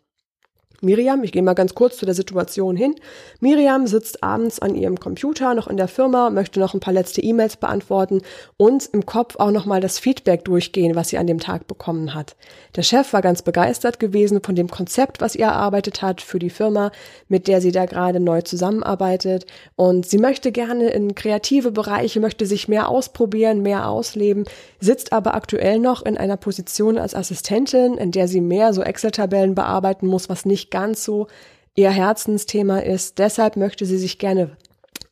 Miriam, 0.82 1.24
ich 1.24 1.32
gehe 1.32 1.42
mal 1.42 1.56
ganz 1.56 1.74
kurz 1.74 1.98
zu 1.98 2.06
der 2.06 2.14
Situation 2.14 2.76
hin. 2.76 2.94
Miriam 3.40 3.88
sitzt 3.88 4.24
abends 4.24 4.60
an 4.60 4.76
ihrem 4.76 5.00
Computer 5.00 5.56
noch 5.56 5.68
in 5.68 5.78
der 5.78 5.88
Firma, 5.88 6.30
möchte 6.30 6.60
noch 6.60 6.76
ein 6.76 6.80
paar 6.80 6.94
letzte 6.94 7.22
E-Mails 7.22 7.58
beantworten 7.58 8.22
und 8.58 8.88
im 8.94 9.06
Kopf 9.06 9.38
auch 9.38 9.50
noch 9.50 9.66
mal 9.66 9.82
das 9.82 9.98
Feedback 9.98 10.46
durchgehen, 10.46 10.96
was 10.96 11.10
sie 11.10 11.18
an 11.18 11.26
dem 11.26 11.40
Tag 11.40 11.66
bekommen 11.66 12.14
hat. 12.14 12.36
Der 12.76 12.84
Chef 12.84 13.12
war 13.12 13.24
ganz 13.24 13.42
begeistert 13.42 14.00
gewesen 14.00 14.40
von 14.44 14.54
dem 14.54 14.70
Konzept, 14.70 15.20
was 15.20 15.36
ihr 15.36 15.46
erarbeitet 15.46 16.04
hat 16.04 16.22
für 16.22 16.38
die 16.38 16.52
Firma, 16.52 16.92
mit 17.28 17.48
der 17.48 17.60
sie 17.60 17.72
da 17.72 17.86
gerade 17.86 18.20
neu 18.20 18.44
zusammenarbeitet 18.44 19.48
und 19.76 20.06
sie 20.06 20.20
möchte 20.20 20.52
gerne 20.52 20.90
in 20.90 21.16
kreative 21.16 21.72
Bereiche, 21.72 22.20
möchte 22.20 22.46
sich 22.46 22.68
mehr 22.68 22.90
ausprobieren, 22.90 23.64
mehr 23.64 23.90
ausleben, 23.90 24.46
sitzt 24.80 25.12
aber 25.12 25.34
aktuell 25.34 25.80
noch 25.80 26.06
in 26.06 26.18
einer 26.18 26.38
Position 26.38 27.00
als 27.00 27.16
Assistentin, 27.16 27.96
in 27.96 28.12
der 28.12 28.28
sie 28.28 28.42
mehr 28.42 28.74
so 28.74 28.84
Excel-Tabellen 28.84 29.56
bearbeiten 29.56 30.06
muss, 30.06 30.30
was 30.30 30.46
nicht 30.68 30.72
ganz 30.72 31.04
so 31.04 31.28
ihr 31.76 31.92
Herzensthema 31.92 32.80
ist. 32.80 33.20
Deshalb 33.20 33.56
möchte 33.56 33.86
sie 33.86 33.98
sich 33.98 34.20
gerne 34.20 34.58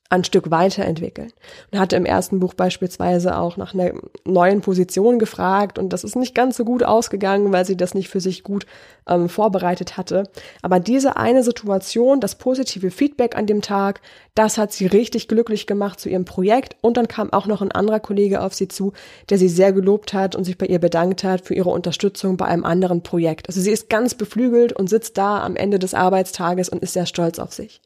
ein 0.10 0.24
Stück 0.24 0.52
weiterentwickeln. 0.52 1.34
Und 1.72 1.80
hatte 1.80 1.96
im 1.96 2.06
ersten 2.06 2.40
Buch 2.40 2.54
beispielsweise 2.54 3.38
auch 3.38 3.58
nach 3.58 3.74
einer 3.74 3.94
neuen 4.24 4.62
Position 4.62 5.18
gefragt 5.18 5.80
und 5.80 5.90
das 5.90 6.04
ist 6.04 6.16
nicht 6.16 6.36
ganz 6.36 6.58
so 6.58 6.66
gut 6.66 6.84
ausgegangen, 6.84 7.52
weil 7.52 7.66
sie 7.66 7.76
das 7.76 7.96
nicht 7.96 8.10
für 8.10 8.20
sich 8.20 8.44
gut 8.44 8.68
ähm, 9.08 9.30
vorbereitet 9.30 9.98
hatte. 9.98 10.24
Aber 10.62 10.80
diese 10.80 11.18
eine 11.18 11.42
Situation, 11.42 12.20
das 12.20 12.36
positive 12.36 12.92
Feedback 12.92 13.36
an 13.36 13.48
dem 13.48 13.64
Tag, 13.64 14.02
das 14.36 14.60
hat 14.60 14.72
sie 14.72 14.86
richtig 14.86 15.28
glücklich 15.28 15.66
gemacht 15.66 16.00
zu 16.00 16.10
ihrem 16.10 16.26
Projekt 16.26 16.76
und 16.82 16.98
dann 16.98 17.08
kam 17.08 17.34
auch 17.34 17.48
noch 17.48 17.64
ein 17.64 17.72
anderer 17.72 18.00
Kollege 18.00 18.42
auf 18.42 18.54
sie 18.54 18.68
zu, 18.68 18.94
der 19.30 19.40
sie 19.40 19.50
sehr 19.50 19.74
gelobt 19.74 20.14
hat 20.14 20.36
und 20.36 20.44
sich 20.44 20.58
bei 20.58 20.68
ihr 20.68 20.80
bedankt 20.80 21.24
hat 21.24 21.42
für 21.42 21.56
ihre 21.56 21.72
Unterstützung 21.72 22.38
bei 22.38 22.46
einem 22.46 22.64
anderen 22.64 23.02
Projekt. 23.02 23.48
Also 23.48 23.60
sie 23.60 23.72
ist 23.72 23.90
ganz 23.90 24.14
beflügelt 24.14 24.72
und 24.72 24.88
sitzt 24.88 25.18
da 25.18 25.44
am 25.44 25.56
Ende 25.56 25.80
des 25.80 25.96
Arbeitstages 25.96 26.70
und 26.70 26.84
ist 26.84 26.94
sehr 26.94 27.08
stolz 27.08 27.40
auf 27.40 27.54
sich. 27.54 27.82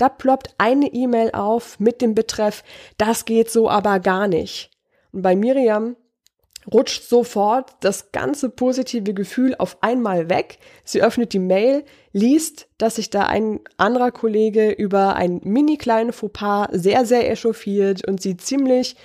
Da 0.00 0.08
ploppt 0.08 0.54
eine 0.56 0.86
E-Mail 0.86 1.32
auf 1.32 1.78
mit 1.78 2.00
dem 2.00 2.14
Betreff, 2.14 2.64
das 2.96 3.26
geht 3.26 3.50
so 3.50 3.68
aber 3.68 4.00
gar 4.00 4.28
nicht. 4.28 4.70
Und 5.12 5.20
bei 5.20 5.36
Miriam 5.36 5.94
rutscht 6.72 7.02
sofort 7.02 7.72
das 7.80 8.10
ganze 8.10 8.48
positive 8.48 9.12
Gefühl 9.12 9.54
auf 9.58 9.82
einmal 9.82 10.30
weg. 10.30 10.58
Sie 10.84 11.02
öffnet 11.02 11.34
die 11.34 11.38
Mail, 11.38 11.84
liest, 12.12 12.66
dass 12.78 12.94
sich 12.94 13.10
da 13.10 13.26
ein 13.26 13.60
anderer 13.76 14.10
Kollege 14.10 14.70
über 14.70 15.16
ein 15.16 15.42
mini 15.44 15.76
kleinen 15.76 16.14
Fauxpas 16.14 16.68
sehr, 16.72 17.04
sehr 17.04 17.30
echauffiert 17.30 18.08
und 18.08 18.22
sie 18.22 18.38
ziemlich 18.38 18.96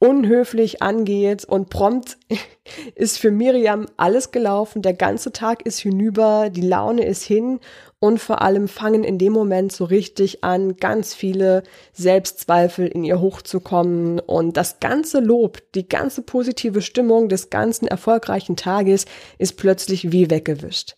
unhöflich 0.00 0.82
angeht 0.82 1.44
und 1.44 1.70
prompt 1.70 2.18
ist 2.96 3.18
für 3.18 3.30
Miriam 3.30 3.86
alles 3.96 4.32
gelaufen, 4.32 4.82
der 4.82 4.94
ganze 4.94 5.30
Tag 5.30 5.64
ist 5.64 5.78
hinüber, 5.78 6.50
die 6.50 6.66
Laune 6.66 7.06
ist 7.06 7.22
hin 7.22 7.60
und 8.04 8.18
vor 8.18 8.42
allem 8.42 8.68
fangen 8.68 9.02
in 9.02 9.16
dem 9.16 9.32
Moment 9.32 9.72
so 9.72 9.86
richtig 9.86 10.44
an, 10.44 10.76
ganz 10.76 11.14
viele 11.14 11.62
Selbstzweifel 11.94 12.86
in 12.86 13.02
ihr 13.02 13.18
hochzukommen 13.18 14.20
und 14.20 14.58
das 14.58 14.78
ganze 14.78 15.20
Lob, 15.20 15.62
die 15.74 15.88
ganze 15.88 16.20
positive 16.20 16.82
Stimmung 16.82 17.30
des 17.30 17.48
ganzen 17.48 17.88
erfolgreichen 17.88 18.56
Tages 18.56 19.06
ist 19.38 19.56
plötzlich 19.56 20.12
wie 20.12 20.28
weggewischt. 20.28 20.96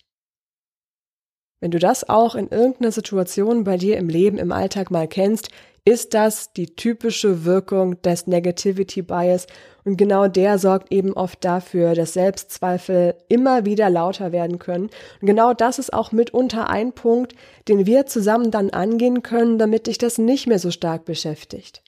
Wenn 1.61 1.71
du 1.71 1.79
das 1.79 2.09
auch 2.09 2.35
in 2.35 2.49
irgendeiner 2.49 2.91
Situation 2.91 3.63
bei 3.63 3.77
dir 3.77 3.95
im 3.95 4.09
Leben, 4.09 4.37
im 4.37 4.51
Alltag 4.51 4.91
mal 4.91 5.07
kennst, 5.07 5.47
ist 5.87 6.13
das 6.13 6.51
die 6.51 6.75
typische 6.75 7.45
Wirkung 7.45 8.01
des 8.01 8.27
Negativity 8.27 9.01
Bias 9.01 9.47
und 9.85 9.95
genau 9.95 10.27
der 10.27 10.59
sorgt 10.59 10.91
eben 10.91 11.13
oft 11.13 11.45
dafür, 11.45 11.95
dass 11.95 12.11
Selbstzweifel 12.11 13.15
immer 13.29 13.63
wieder 13.63 13.89
lauter 13.89 14.33
werden 14.33 14.59
können. 14.59 14.89
Und 15.21 15.27
genau 15.27 15.53
das 15.53 15.79
ist 15.79 15.93
auch 15.93 16.11
mitunter 16.11 16.69
ein 16.69 16.91
Punkt, 16.91 17.35
den 17.69 17.85
wir 17.85 18.05
zusammen 18.05 18.51
dann 18.51 18.69
angehen 18.71 19.23
können, 19.23 19.59
damit 19.59 19.87
dich 19.87 19.97
das 19.97 20.17
nicht 20.17 20.45
mehr 20.45 20.59
so 20.59 20.71
stark 20.71 21.05
beschäftigt. 21.05 21.81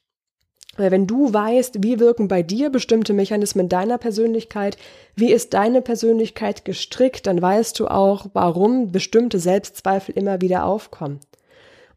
Weil 0.77 0.91
wenn 0.91 1.05
du 1.05 1.33
weißt, 1.33 1.83
wie 1.83 1.99
wirken 1.99 2.29
bei 2.29 2.41
dir 2.41 2.69
bestimmte 2.69 3.11
Mechanismen 3.11 3.67
deiner 3.67 3.97
Persönlichkeit, 3.97 4.77
wie 5.17 5.33
ist 5.33 5.53
deine 5.53 5.81
Persönlichkeit 5.81 6.63
gestrickt, 6.63 7.27
dann 7.27 7.41
weißt 7.41 7.77
du 7.77 7.89
auch, 7.89 8.27
warum 8.31 8.93
bestimmte 8.93 9.39
Selbstzweifel 9.39 10.15
immer 10.15 10.39
wieder 10.39 10.63
aufkommen. 10.63 11.19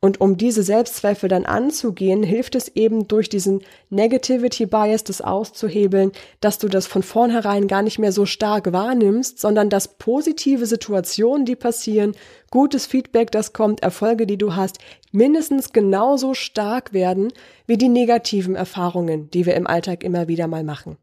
Und 0.05 0.21
um 0.21 0.37
diese 0.37 0.65
Selbstzweifel 0.65 1.29
dann 1.29 1.47
anzugehen, 1.47 2.25
hilft 2.25 2.57
es 2.57 2.67
eben 2.75 3.07
durch 3.07 3.29
diesen 3.29 3.63
Negativity 3.89 4.67
Bias 4.67 5.05
das 5.05 5.21
auszuhebeln, 5.21 6.11
dass 6.41 6.59
du 6.59 6.67
das 6.67 6.89
von 6.89 7.05
vornherein 7.05 7.69
gar 7.69 7.83
nicht 7.83 8.01
mehr 8.01 8.11
so 8.11 8.27
stark 8.27 8.73
wahrnimmst, 8.73 9.39
sondern 9.39 9.71
dass 9.71 9.87
positive 9.87 10.67
Situationen, 10.67 11.47
die 11.47 11.55
passieren, 11.55 12.17
gutes 12.51 12.85
Feedback, 12.85 13.31
das 13.31 13.53
kommt, 13.53 13.85
Erfolge, 13.85 14.27
die 14.27 14.39
du 14.39 14.57
hast, 14.57 14.79
mindestens 15.13 15.73
genauso 15.73 16.35
stark 16.35 16.93
werden 16.93 17.33
wie 17.69 17.77
die 17.77 17.89
negativen 17.89 18.57
Erfahrungen, 18.57 19.31
die 19.31 19.47
wir 19.47 19.55
im 19.55 19.69
Alltag 19.69 20.03
immer 20.03 20.27
wieder 20.27 20.49
mal 20.49 20.65
machen. 20.65 20.97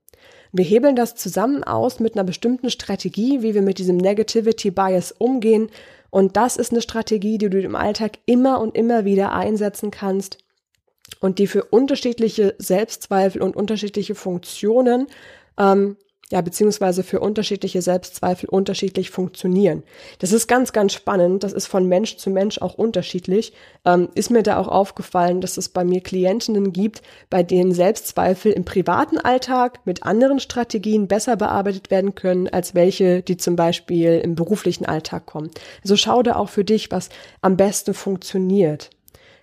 Wir 0.52 0.66
hebeln 0.66 0.96
das 0.96 1.16
zusammen 1.16 1.64
aus 1.64 2.00
mit 2.02 2.16
einer 2.16 2.24
bestimmten 2.26 2.70
Strategie, 2.70 3.44
wie 3.44 3.54
wir 3.54 3.62
mit 3.62 3.78
diesem 3.78 3.96
Negativity 3.96 4.72
Bias 4.72 5.14
umgehen 5.14 5.70
und 6.10 6.38
das 6.38 6.58
ist 6.58 6.72
eine 6.72 6.82
Strategie, 6.82 7.38
die 7.38 7.50
du 7.50 7.60
im 7.62 7.76
Alltag 7.76 8.20
immer 8.26 8.60
und 8.60 8.76
immer 8.76 9.06
wieder 9.06 9.32
einsetzen 9.32 9.92
kannst 9.92 10.38
und 11.20 11.40
die 11.40 11.48
für 11.48 11.64
unterschiedliche 11.66 12.56
Selbstzweifel 12.58 13.42
und 13.42 13.56
unterschiedliche 13.56 14.16
Funktionen 14.16 15.08
ähm, 15.58 15.98
ja, 16.32 16.42
beziehungsweise 16.42 17.04
für 17.04 17.20
unterschiedliche 17.20 17.82
Selbstzweifel 17.82 18.50
unterschiedlich 18.50 19.10
funktionieren. 19.10 19.82
Das 20.20 20.32
ist 20.32 20.48
ganz, 20.48 20.74
ganz 20.74 20.94
spannend. 20.94 21.44
Das 21.44 21.54
ist 21.54 21.66
von 21.66 21.88
Mensch 21.88 22.18
zu 22.18 22.30
Mensch 22.30 22.62
auch 22.62 22.76
unterschiedlich. 22.76 23.54
Ähm, 23.84 24.10
ist 24.14 24.30
mir 24.30 24.44
da 24.44 24.58
auch 24.58 24.68
aufgefallen, 24.68 25.42
dass 25.42 25.58
es 25.58 25.70
bei 25.70 25.84
mir 25.84 26.02
Klientinnen 26.02 26.72
gibt, 26.72 27.02
bei 27.32 27.42
denen 27.42 27.72
Selbstzweifel 27.72 28.52
im 28.52 28.64
privaten 28.64 29.18
Alltag 29.18 29.80
mit 29.86 30.04
anderen 30.04 30.40
Strategien 30.40 31.08
besser 31.08 31.36
bearbeitet 31.36 31.90
werden 31.90 32.14
können, 32.14 32.48
als 32.48 32.76
welche, 32.76 33.24
die 33.24 33.38
zum 33.38 33.56
Beispiel 33.56 34.20
im 34.20 34.36
beruflichen 34.36 34.86
Alltag 34.86 35.26
kommen. 35.26 35.50
Also 35.82 35.96
schau 35.96 36.22
da 36.22 36.36
auch 36.36 36.50
für 36.50 36.64
dich, 36.64 36.92
was 36.92 37.10
am 37.42 37.58
besten 37.58 37.96
funktioniert 37.96 38.92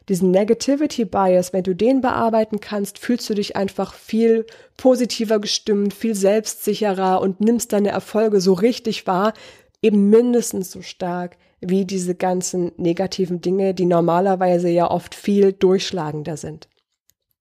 diesen 0.09 0.31
Negativity 0.31 1.05
Bias, 1.05 1.53
wenn 1.53 1.65
du 1.65 1.75
den 1.75 2.01
bearbeiten 2.01 2.61
kannst, 2.61 2.99
fühlst 2.99 3.29
du 3.29 3.35
dich 3.35 3.57
einfach 3.57 3.95
viel 3.95 4.47
positiver 4.77 5.41
gestimmt, 5.41 5.95
viel 5.95 6.15
selbstsicherer 6.15 7.21
und 7.21 7.41
nimmst 7.41 7.73
deine 7.73 7.89
Erfolge 7.89 8.41
so 8.41 8.53
richtig 8.53 9.07
wahr, 9.07 9.35
eben 9.83 10.09
mindestens 10.09 10.71
so 10.71 10.83
stark 10.83 11.37
wie 11.61 11.85
diese 11.85 12.15
ganzen 12.15 12.73
negativen 12.77 13.41
Dinge, 13.41 13.75
die 13.75 13.87
normalerweise 13.87 14.69
ja 14.69 14.91
oft 14.91 15.15
viel 15.15 15.53
durchschlagender 15.53 16.37
sind. 16.37 16.69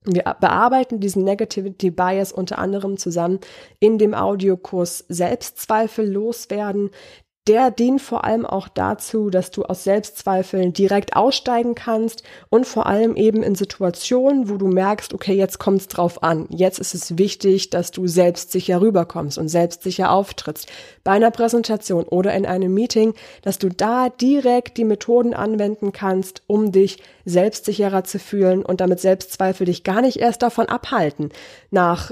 Wir 0.08 0.24
bearbeiten 0.40 1.00
diesen 1.00 1.24
Negativity 1.24 1.90
Bias 1.90 2.32
unter 2.32 2.60
anderem 2.60 2.98
zusammen 2.98 3.40
in 3.80 3.98
dem 3.98 4.14
Audiokurs 4.14 5.04
Selbstzweifel 5.10 6.12
loswerden, 6.12 6.92
der 7.48 7.70
dient 7.70 8.02
vor 8.02 8.24
allem 8.26 8.46
auch 8.46 8.68
dazu, 8.68 9.30
dass 9.30 9.52
du 9.52 9.64
aus 9.64 9.84
Selbstzweifeln 9.84 10.74
direkt 10.74 11.16
aussteigen 11.16 11.76
kannst 11.76 12.24
und 12.50 12.66
vor 12.66 12.88
allem 12.88 13.16
eben 13.16 13.44
in 13.44 13.54
Situationen, 13.54 14.50
wo 14.50 14.58
du 14.58 14.68
merkst, 14.68 15.14
okay, 15.14 15.34
jetzt 15.34 15.60
kommt 15.60 15.82
es 15.82 15.88
drauf 15.88 16.24
an. 16.24 16.48
Jetzt 16.50 16.80
ist 16.80 16.96
es 16.96 17.20
wichtig, 17.20 17.70
dass 17.70 17.92
du 17.92 18.08
selbstsicher 18.08 18.82
rüberkommst 18.82 19.38
und 19.38 19.48
selbstsicher 19.48 20.12
auftrittst. 20.12 20.72
Bei 21.04 21.12
einer 21.12 21.30
Präsentation 21.30 22.06
oder 22.06 22.34
in 22.34 22.48
einem 22.48 22.74
Meeting, 22.74 23.14
dass 23.44 23.60
du 23.60 23.70
da 23.70 24.10
direkt 24.10 24.78
die 24.78 24.86
Methoden 24.86 25.36
anwenden 25.36 25.92
kannst, 25.92 26.42
um 26.48 26.72
dich 26.72 26.98
selbstsicherer 27.26 28.04
zu 28.04 28.18
fühlen 28.18 28.66
und 28.66 28.82
damit 28.82 29.00
Selbstzweifel 29.00 29.66
dich 29.66 29.84
gar 29.84 30.02
nicht 30.02 30.18
erst 30.18 30.42
davon 30.42 30.68
abhalten, 30.68 31.30
nach 31.70 32.12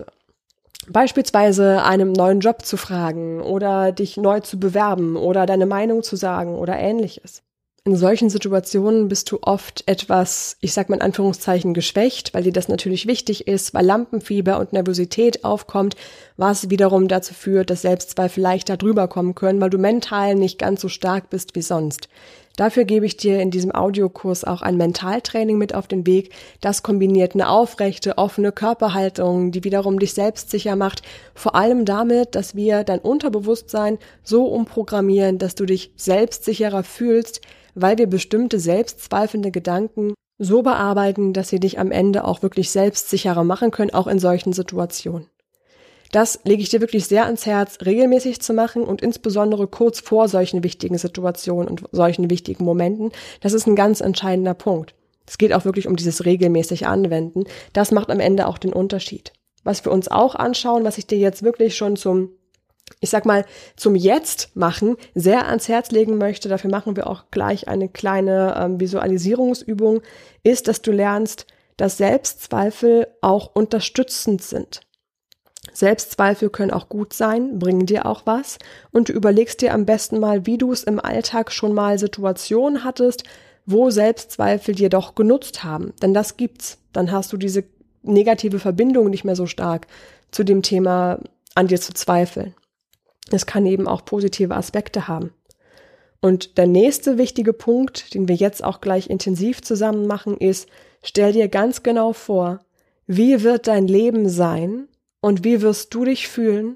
beispielsweise 0.89 1.83
einem 1.83 2.11
neuen 2.11 2.39
Job 2.39 2.65
zu 2.65 2.77
fragen 2.77 3.41
oder 3.41 3.91
dich 3.91 4.17
neu 4.17 4.39
zu 4.39 4.59
bewerben 4.59 5.15
oder 5.15 5.45
deine 5.45 5.65
Meinung 5.65 6.03
zu 6.03 6.15
sagen 6.15 6.55
oder 6.55 6.77
ähnliches. 6.77 7.43
In 7.85 7.97
solchen 7.97 8.29
Situationen 8.29 9.09
bist 9.09 9.29
du 9.29 9.39
oft 9.41 9.83
etwas, 9.87 10.55
ich 10.61 10.71
sag 10.71 10.87
mal 10.87 10.95
in 10.95 11.01
Anführungszeichen, 11.01 11.73
geschwächt, 11.73 12.33
weil 12.33 12.43
dir 12.43 12.53
das 12.53 12.69
natürlich 12.69 13.07
wichtig 13.07 13.45
ist, 13.45 13.73
weil 13.73 13.85
Lampenfieber 13.85 14.57
und 14.57 14.71
Nervosität 14.71 15.43
aufkommt, 15.43 15.97
was 16.37 16.69
wiederum 16.69 17.09
dazu 17.09 17.33
führt, 17.33 17.69
dass 17.69 17.81
Selbstzweifel 17.81 18.41
leichter 18.41 18.77
drüber 18.77 19.09
kommen 19.09 19.35
können, 19.35 19.59
weil 19.59 19.69
du 19.69 19.77
mental 19.77 20.35
nicht 20.35 20.59
ganz 20.59 20.79
so 20.79 20.87
stark 20.87 21.29
bist 21.29 21.55
wie 21.55 21.61
sonst. 21.61 22.07
Dafür 22.55 22.85
gebe 22.85 23.07
ich 23.07 23.17
dir 23.17 23.41
in 23.41 23.49
diesem 23.49 23.73
Audiokurs 23.73 24.43
auch 24.43 24.61
ein 24.61 24.77
Mentaltraining 24.77 25.57
mit 25.57 25.73
auf 25.73 25.87
den 25.87 26.05
Weg. 26.05 26.31
Das 26.61 26.83
kombiniert 26.83 27.33
eine 27.33 27.49
aufrechte, 27.49 28.19
offene 28.19 28.51
Körperhaltung, 28.51 29.51
die 29.51 29.63
wiederum 29.63 29.97
dich 29.97 30.13
selbstsicher 30.13 30.75
macht. 30.75 31.01
Vor 31.33 31.55
allem 31.55 31.83
damit, 31.83 32.35
dass 32.35 32.55
wir 32.55 32.83
dein 32.83 32.99
Unterbewusstsein 32.99 33.97
so 34.21 34.45
umprogrammieren, 34.45 35.39
dass 35.39 35.55
du 35.55 35.65
dich 35.65 35.93
selbstsicherer 35.95 36.83
fühlst, 36.83 37.41
weil 37.73 37.97
wir 37.97 38.05
bestimmte 38.05 38.59
selbstzweifelnde 38.59 39.49
Gedanken 39.49 40.13
so 40.37 40.61
bearbeiten, 40.61 41.33
dass 41.33 41.49
sie 41.49 41.59
dich 41.59 41.79
am 41.79 41.91
Ende 41.91 42.23
auch 42.23 42.43
wirklich 42.43 42.69
selbstsicherer 42.69 43.43
machen 43.43 43.71
können, 43.71 43.93
auch 43.93 44.07
in 44.07 44.19
solchen 44.19 44.53
Situationen. 44.53 45.27
Das 46.13 46.41
lege 46.43 46.61
ich 46.61 46.69
dir 46.69 46.79
wirklich 46.79 47.07
sehr 47.07 47.25
ans 47.25 47.47
Herz, 47.47 47.79
regelmäßig 47.83 48.39
zu 48.39 48.53
machen 48.53 48.83
und 48.83 49.01
insbesondere 49.01 49.65
kurz 49.65 49.99
vor 49.99 50.27
solchen 50.27 50.63
wichtigen 50.63 50.95
Situationen 50.99 51.67
und 51.67 51.85
solchen 51.91 52.29
wichtigen 52.29 52.63
Momenten. 52.63 53.11
Das 53.41 53.53
ist 53.53 53.65
ein 53.65 53.75
ganz 53.75 53.99
entscheidender 53.99 54.53
Punkt. 54.53 54.93
Es 55.25 55.39
geht 55.39 55.51
auch 55.53 55.65
wirklich 55.65 55.87
um 55.87 55.95
dieses 55.95 56.23
regelmäßig 56.23 56.85
Anwenden. 56.85 57.45
Das 57.73 57.89
macht 57.89 58.11
am 58.11 58.19
Ende 58.19 58.45
auch 58.45 58.59
den 58.59 58.73
Unterschied. 58.73 59.33
Was 59.63 59.83
wir 59.85 59.91
uns 59.91 60.07
auch 60.07 60.35
anschauen, 60.35 60.83
was 60.83 60.99
ich 60.99 61.07
dir 61.07 61.17
jetzt 61.17 61.41
wirklich 61.41 61.75
schon 61.75 61.95
zum 61.95 62.29
ich 62.99 63.09
sag 63.09 63.25
mal, 63.25 63.45
zum 63.75 63.95
Jetzt 63.95 64.55
machen 64.55 64.97
sehr 65.15 65.47
ans 65.47 65.67
Herz 65.67 65.89
legen 65.89 66.17
möchte, 66.19 66.47
dafür 66.47 66.69
machen 66.69 66.95
wir 66.95 67.07
auch 67.07 67.23
gleich 67.31 67.67
eine 67.67 67.89
kleine 67.89 68.55
ähm, 68.57 68.79
Visualisierungsübung, 68.79 70.01
ist, 70.43 70.67
dass 70.67 70.81
du 70.81 70.91
lernst, 70.91 71.47
dass 71.77 71.97
Selbstzweifel 71.97 73.07
auch 73.21 73.55
unterstützend 73.55 74.43
sind. 74.43 74.81
Selbstzweifel 75.71 76.49
können 76.49 76.71
auch 76.71 76.89
gut 76.89 77.13
sein, 77.13 77.57
bringen 77.57 77.85
dir 77.85 78.05
auch 78.05 78.23
was 78.25 78.57
und 78.91 79.09
du 79.09 79.13
überlegst 79.13 79.61
dir 79.61 79.73
am 79.73 79.85
besten 79.85 80.19
mal, 80.19 80.45
wie 80.45 80.57
du 80.57 80.71
es 80.71 80.83
im 80.83 80.99
Alltag 80.99 81.51
schon 81.51 81.73
mal 81.73 81.97
Situationen 81.97 82.83
hattest, 82.83 83.23
wo 83.65 83.89
Selbstzweifel 83.89 84.75
dir 84.75 84.89
doch 84.89 85.15
genutzt 85.15 85.63
haben. 85.63 85.93
Denn 86.01 86.13
das 86.13 86.35
gibt's. 86.35 86.79
Dann 86.91 87.11
hast 87.11 87.31
du 87.31 87.37
diese 87.37 87.63
negative 88.03 88.59
Verbindung 88.59 89.09
nicht 89.09 89.23
mehr 89.23 89.37
so 89.37 89.45
stark 89.45 89.87
zu 90.31 90.43
dem 90.43 90.61
Thema 90.61 91.19
an 91.55 91.67
dir 91.67 91.79
zu 91.79 91.93
zweifeln. 91.93 92.53
Es 93.31 93.45
kann 93.45 93.65
eben 93.65 93.87
auch 93.87 94.03
positive 94.03 94.55
Aspekte 94.55 95.07
haben. 95.07 95.31
Und 96.19 96.57
der 96.57 96.67
nächste 96.67 97.17
wichtige 97.17 97.53
Punkt, 97.53 98.13
den 98.13 98.27
wir 98.27 98.35
jetzt 98.35 98.63
auch 98.63 98.81
gleich 98.81 99.09
intensiv 99.09 99.61
zusammen 99.61 100.07
machen, 100.07 100.37
ist, 100.37 100.67
stell 101.03 101.33
dir 101.33 101.47
ganz 101.47 101.83
genau 101.83 102.13
vor, 102.13 102.59
wie 103.07 103.43
wird 103.43 103.67
dein 103.67 103.87
Leben 103.87 104.29
sein 104.29 104.87
und 105.23 105.45
wie 105.45 105.61
wirst 105.61 105.93
du 105.93 106.03
dich 106.03 106.27
fühlen, 106.27 106.75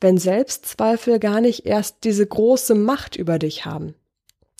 wenn 0.00 0.16
Selbstzweifel 0.16 1.18
gar 1.18 1.40
nicht 1.40 1.66
erst 1.66 2.04
diese 2.04 2.24
große 2.24 2.76
Macht 2.76 3.16
über 3.16 3.40
dich 3.40 3.66
haben. 3.66 3.96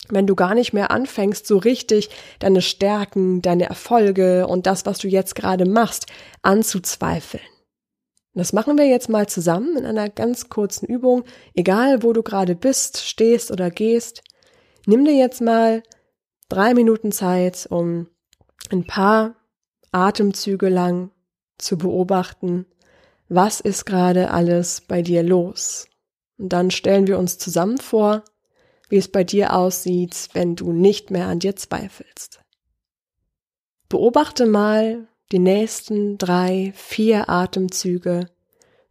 Wenn 0.09 0.27
du 0.27 0.35
gar 0.35 0.53
nicht 0.53 0.73
mehr 0.73 0.91
anfängst, 0.91 1.47
so 1.47 1.57
richtig 1.57 2.09
deine 2.39 2.61
Stärken, 2.61 3.41
deine 3.41 3.69
Erfolge 3.69 4.45
und 4.45 4.67
das, 4.67 4.85
was 4.85 4.97
du 4.97 5.07
jetzt 5.07 5.35
gerade 5.35 5.65
machst, 5.65 6.07
anzuzweifeln. 6.41 7.43
Das 8.33 8.51
machen 8.51 8.77
wir 8.77 8.87
jetzt 8.87 9.07
mal 9.07 9.29
zusammen 9.29 9.77
in 9.77 9.85
einer 9.85 10.09
ganz 10.09 10.49
kurzen 10.49 10.85
Übung, 10.85 11.23
egal 11.55 12.03
wo 12.03 12.11
du 12.11 12.23
gerade 12.23 12.55
bist, 12.55 13.05
stehst 13.05 13.51
oder 13.51 13.71
gehst. 13.71 14.21
Nimm 14.85 15.05
dir 15.05 15.15
jetzt 15.15 15.39
mal 15.39 15.81
drei 16.49 16.73
Minuten 16.73 17.13
Zeit, 17.13 17.67
um 17.69 18.07
ein 18.69 18.85
paar 18.85 19.35
Atemzüge 19.93 20.67
lang 20.67 21.11
zu 21.57 21.77
beobachten, 21.77 22.65
was 23.35 23.59
ist 23.59 23.85
gerade 23.85 24.31
alles 24.31 24.81
bei 24.81 25.01
dir 25.01 25.23
los. 25.23 25.87
Und 26.37 26.49
dann 26.49 26.71
stellen 26.71 27.07
wir 27.07 27.17
uns 27.17 27.37
zusammen 27.37 27.77
vor, 27.77 28.23
wie 28.89 28.97
es 28.97 29.07
bei 29.07 29.23
dir 29.23 29.55
aussieht, 29.55 30.29
wenn 30.33 30.55
du 30.55 30.71
nicht 30.71 31.09
mehr 31.09 31.27
an 31.27 31.39
dir 31.39 31.55
zweifelst. 31.55 32.41
Beobachte 33.89 34.45
mal, 34.45 35.07
die 35.31 35.39
nächsten 35.39 36.17
drei, 36.17 36.73
vier 36.75 37.29
Atemzüge, 37.29 38.29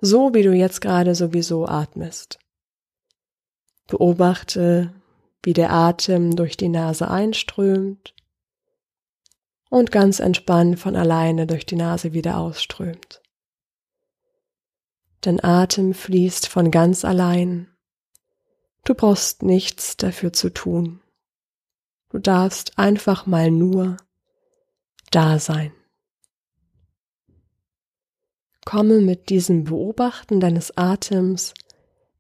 so 0.01 0.35
wie 0.35 0.43
du 0.43 0.53
jetzt 0.53 0.81
gerade 0.81 1.15
sowieso 1.15 1.67
atmest. 1.67 2.41
Beobachte, 3.87 4.93
wie 5.45 5.53
der 5.53 5.73
Atem 5.73 6.35
durch 6.35 6.57
die 6.57 6.69
Nase 6.69 7.09
einströmt 7.09 8.15
und 9.71 9.93
ganz 9.93 10.21
entspannt 10.21 10.79
von 10.79 10.97
alleine 10.97 11.47
durch 11.47 11.67
die 11.67 11.77
Nase 11.77 12.13
wieder 12.13 12.39
ausströmt. 12.39 13.22
Dein 15.23 15.43
Atem 15.43 15.95
fließt 15.95 16.49
von 16.49 16.73
ganz 16.73 17.05
allein. 17.05 17.69
Du 18.85 18.95
brauchst 18.95 19.45
nichts 19.45 19.97
dafür 19.97 20.33
zu 20.33 20.51
tun. 20.51 21.01
Du 22.11 22.19
darfst 22.19 22.77
einfach 22.77 23.25
mal 23.25 23.53
nur 23.53 23.97
da 25.13 25.39
sein. 25.39 25.73
Komme 28.65 29.01
mit 29.01 29.29
diesem 29.29 29.63
Beobachten 29.65 30.41
deines 30.41 30.77
Atems 30.77 31.55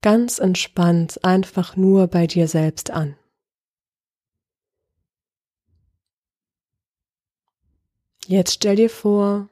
ganz 0.01 0.38
entspannt 0.38 1.25
einfach 1.25 1.75
nur 1.75 2.07
bei 2.07 2.29
dir 2.29 2.47
selbst 2.47 2.93
an. 2.93 3.17
Jetzt 8.27 8.53
stell 8.55 8.77
dir 8.77 8.91
vor, 8.91 9.49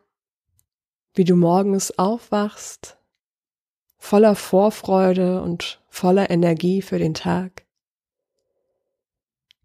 wie 1.15 1.25
du 1.25 1.35
morgens 1.35 1.99
aufwachst, 1.99 3.00
voller 4.01 4.35
Vorfreude 4.35 5.43
und 5.43 5.81
voller 5.89 6.31
Energie 6.31 6.83
für 6.83 6.99
den 6.99 7.15
Tag. 7.15 7.67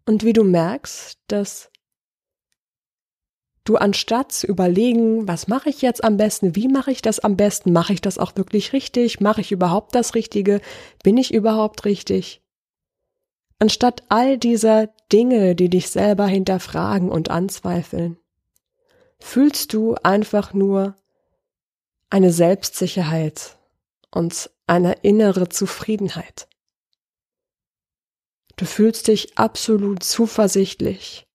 Und 0.04 0.22
wie 0.22 0.34
du 0.34 0.44
merkst, 0.44 1.18
dass 1.26 1.72
du 3.64 3.76
anstatt 3.76 4.30
zu 4.30 4.46
überlegen, 4.46 5.26
was 5.26 5.48
mache 5.48 5.70
ich 5.70 5.82
jetzt 5.82 6.04
am 6.04 6.16
besten, 6.16 6.54
wie 6.54 6.68
mache 6.68 6.92
ich 6.92 7.02
das 7.02 7.18
am 7.18 7.36
besten, 7.36 7.72
mache 7.72 7.94
ich 7.94 8.00
das 8.00 8.18
auch 8.18 8.36
wirklich 8.36 8.72
richtig, 8.72 9.20
mache 9.20 9.40
ich 9.40 9.50
überhaupt 9.50 9.94
das 9.96 10.14
Richtige, 10.14 10.60
bin 11.02 11.16
ich 11.16 11.34
überhaupt 11.34 11.84
richtig? 11.84 12.42
Anstatt 13.58 14.04
all 14.10 14.38
dieser 14.38 14.88
Dinge, 15.10 15.56
die 15.56 15.70
dich 15.70 15.88
selber 15.88 16.26
hinterfragen 16.26 17.08
und 17.08 17.30
anzweifeln, 17.30 18.18
fühlst 19.18 19.72
du 19.72 19.94
einfach 20.02 20.52
nur 20.52 20.94
eine 22.10 22.30
Selbstsicherheit 22.30 23.56
und 24.16 24.50
eine 24.66 24.94
innere 25.02 25.50
Zufriedenheit. 25.50 26.48
Du 28.56 28.64
fühlst 28.64 29.08
dich 29.08 29.36
absolut 29.36 30.02
zuversichtlich 30.02 31.26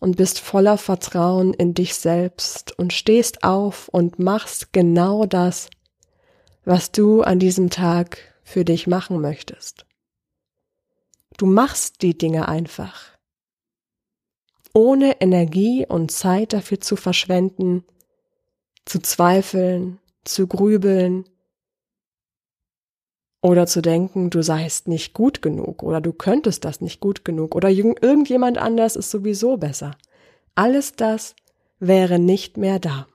und 0.00 0.16
bist 0.16 0.40
voller 0.40 0.78
Vertrauen 0.78 1.52
in 1.52 1.74
dich 1.74 1.94
selbst 1.94 2.78
und 2.78 2.94
stehst 2.94 3.44
auf 3.44 3.88
und 3.88 4.18
machst 4.18 4.72
genau 4.72 5.26
das, 5.26 5.68
was 6.64 6.90
du 6.90 7.20
an 7.20 7.38
diesem 7.38 7.68
Tag 7.68 8.16
für 8.44 8.64
dich 8.64 8.86
machen 8.86 9.20
möchtest. 9.20 9.84
Du 11.36 11.44
machst 11.44 12.00
die 12.00 12.16
Dinge 12.16 12.48
einfach, 12.48 13.18
ohne 14.72 15.20
Energie 15.20 15.84
und 15.86 16.10
Zeit 16.10 16.54
dafür 16.54 16.80
zu 16.80 16.96
verschwenden, 16.96 17.84
zu 18.86 19.00
zweifeln, 19.00 19.98
zu 20.24 20.46
grübeln 20.46 21.26
oder 23.42 23.66
zu 23.66 23.80
denken, 23.80 24.30
du 24.30 24.42
seist 24.42 24.88
nicht 24.88 25.14
gut 25.14 25.42
genug 25.42 25.82
oder 25.82 26.00
du 26.00 26.12
könntest 26.12 26.64
das 26.64 26.80
nicht 26.80 27.00
gut 27.00 27.24
genug 27.24 27.54
oder 27.54 27.70
irgendjemand 27.70 28.58
anders 28.58 28.96
ist 28.96 29.10
sowieso 29.10 29.56
besser. 29.56 29.92
Alles 30.54 30.92
das 30.92 31.34
wäre 31.78 32.18
nicht 32.18 32.56
mehr 32.56 32.78
da. 32.78 33.06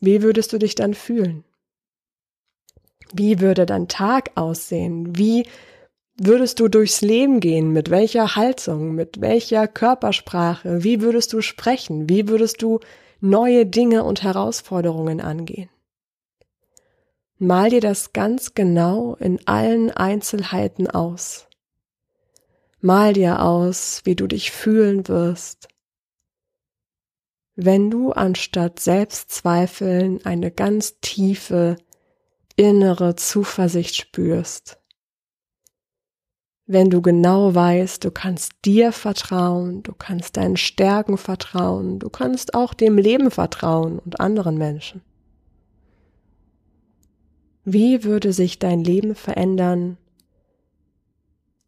Wie 0.00 0.22
würdest 0.22 0.52
du 0.52 0.58
dich 0.58 0.76
dann 0.76 0.94
fühlen? 0.94 1.44
Wie 3.12 3.40
würde 3.40 3.66
dein 3.66 3.88
Tag 3.88 4.30
aussehen? 4.36 5.16
Wie 5.16 5.46
würdest 6.16 6.60
du 6.60 6.68
durchs 6.68 7.00
Leben 7.00 7.40
gehen? 7.40 7.72
Mit 7.72 7.90
welcher 7.90 8.36
Haltung? 8.36 8.94
Mit 8.94 9.20
welcher 9.20 9.66
Körpersprache? 9.66 10.84
Wie 10.84 11.00
würdest 11.00 11.32
du 11.32 11.40
sprechen? 11.40 12.08
Wie 12.08 12.28
würdest 12.28 12.62
du 12.62 12.78
neue 13.20 13.66
Dinge 13.66 14.04
und 14.04 14.22
Herausforderungen 14.22 15.20
angehen? 15.20 15.70
Mal 17.40 17.70
dir 17.70 17.80
das 17.80 18.12
ganz 18.12 18.54
genau 18.54 19.14
in 19.14 19.38
allen 19.46 19.92
Einzelheiten 19.92 20.90
aus. 20.90 21.46
Mal 22.80 23.12
dir 23.12 23.42
aus, 23.42 24.00
wie 24.02 24.16
du 24.16 24.26
dich 24.26 24.50
fühlen 24.50 25.06
wirst, 25.06 25.68
wenn 27.54 27.90
du 27.90 28.10
anstatt 28.10 28.80
Selbstzweifeln 28.80 30.24
eine 30.24 30.50
ganz 30.50 30.98
tiefe 31.00 31.76
innere 32.56 33.14
Zuversicht 33.14 33.94
spürst. 33.94 34.80
Wenn 36.66 36.90
du 36.90 37.00
genau 37.02 37.54
weißt, 37.54 38.04
du 38.04 38.10
kannst 38.10 38.52
dir 38.64 38.90
vertrauen, 38.90 39.84
du 39.84 39.94
kannst 39.94 40.36
deinen 40.36 40.56
Stärken 40.56 41.16
vertrauen, 41.16 42.00
du 42.00 42.10
kannst 42.10 42.54
auch 42.54 42.74
dem 42.74 42.98
Leben 42.98 43.30
vertrauen 43.30 44.00
und 44.00 44.18
anderen 44.18 44.58
Menschen. 44.58 45.02
Wie 47.70 48.02
würde 48.02 48.32
sich 48.32 48.58
dein 48.58 48.82
Leben 48.82 49.14
verändern, 49.14 49.98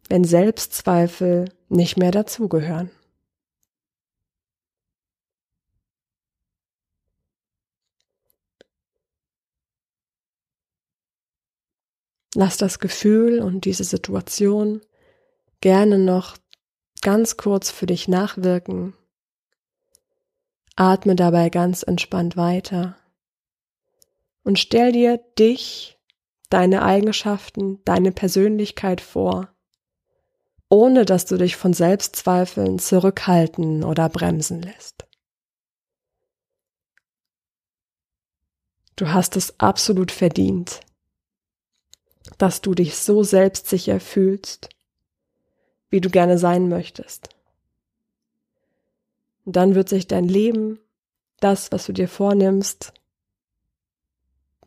wenn 0.09 0.25
Selbstzweifel 0.25 1.53
nicht 1.69 1.99
mehr 1.99 2.11
dazugehören? 2.11 2.91
Lass 12.35 12.57
das 12.57 12.79
Gefühl 12.79 13.41
und 13.41 13.67
diese 13.67 13.85
Situation 13.85 14.81
gerne 15.61 15.99
noch 15.99 16.39
ganz 17.03 17.37
kurz 17.37 17.71
für 17.71 17.85
dich 17.85 18.09
nachwirken. 18.09 18.95
Atme 20.77 21.15
dabei 21.15 21.51
ganz 21.51 21.83
entspannt 21.83 22.39
weiter 22.39 22.97
und 24.42 24.59
stell 24.59 24.92
dir 24.92 25.18
dich, 25.38 25.98
deine 26.50 26.83
Eigenschaften, 26.83 27.83
deine 27.85 28.12
Persönlichkeit 28.12 29.00
vor, 29.00 29.55
ohne 30.68 31.05
dass 31.05 31.24
du 31.26 31.37
dich 31.37 31.57
von 31.57 31.72
Selbstzweifeln 31.72 32.79
zurückhalten 32.79 33.85
oder 33.85 34.09
bremsen 34.09 34.61
lässt. 34.61 35.07
Du 38.96 39.09
hast 39.09 39.37
es 39.37 39.59
absolut 39.59 40.11
verdient, 40.11 40.81
dass 42.37 42.61
du 42.61 42.74
dich 42.74 42.96
so 42.96 43.22
selbstsicher 43.22 43.98
fühlst, 43.98 44.68
wie 45.88 46.00
du 46.00 46.11
gerne 46.11 46.37
sein 46.37 46.68
möchtest. 46.68 47.31
Und 49.44 49.57
dann 49.57 49.74
wird 49.74 49.88
sich 49.88 50.07
dein 50.07 50.29
Leben, 50.29 50.79
das, 51.38 51.72
was 51.72 51.87
du 51.87 51.92
dir 51.92 52.09
vornimmst, 52.09 52.92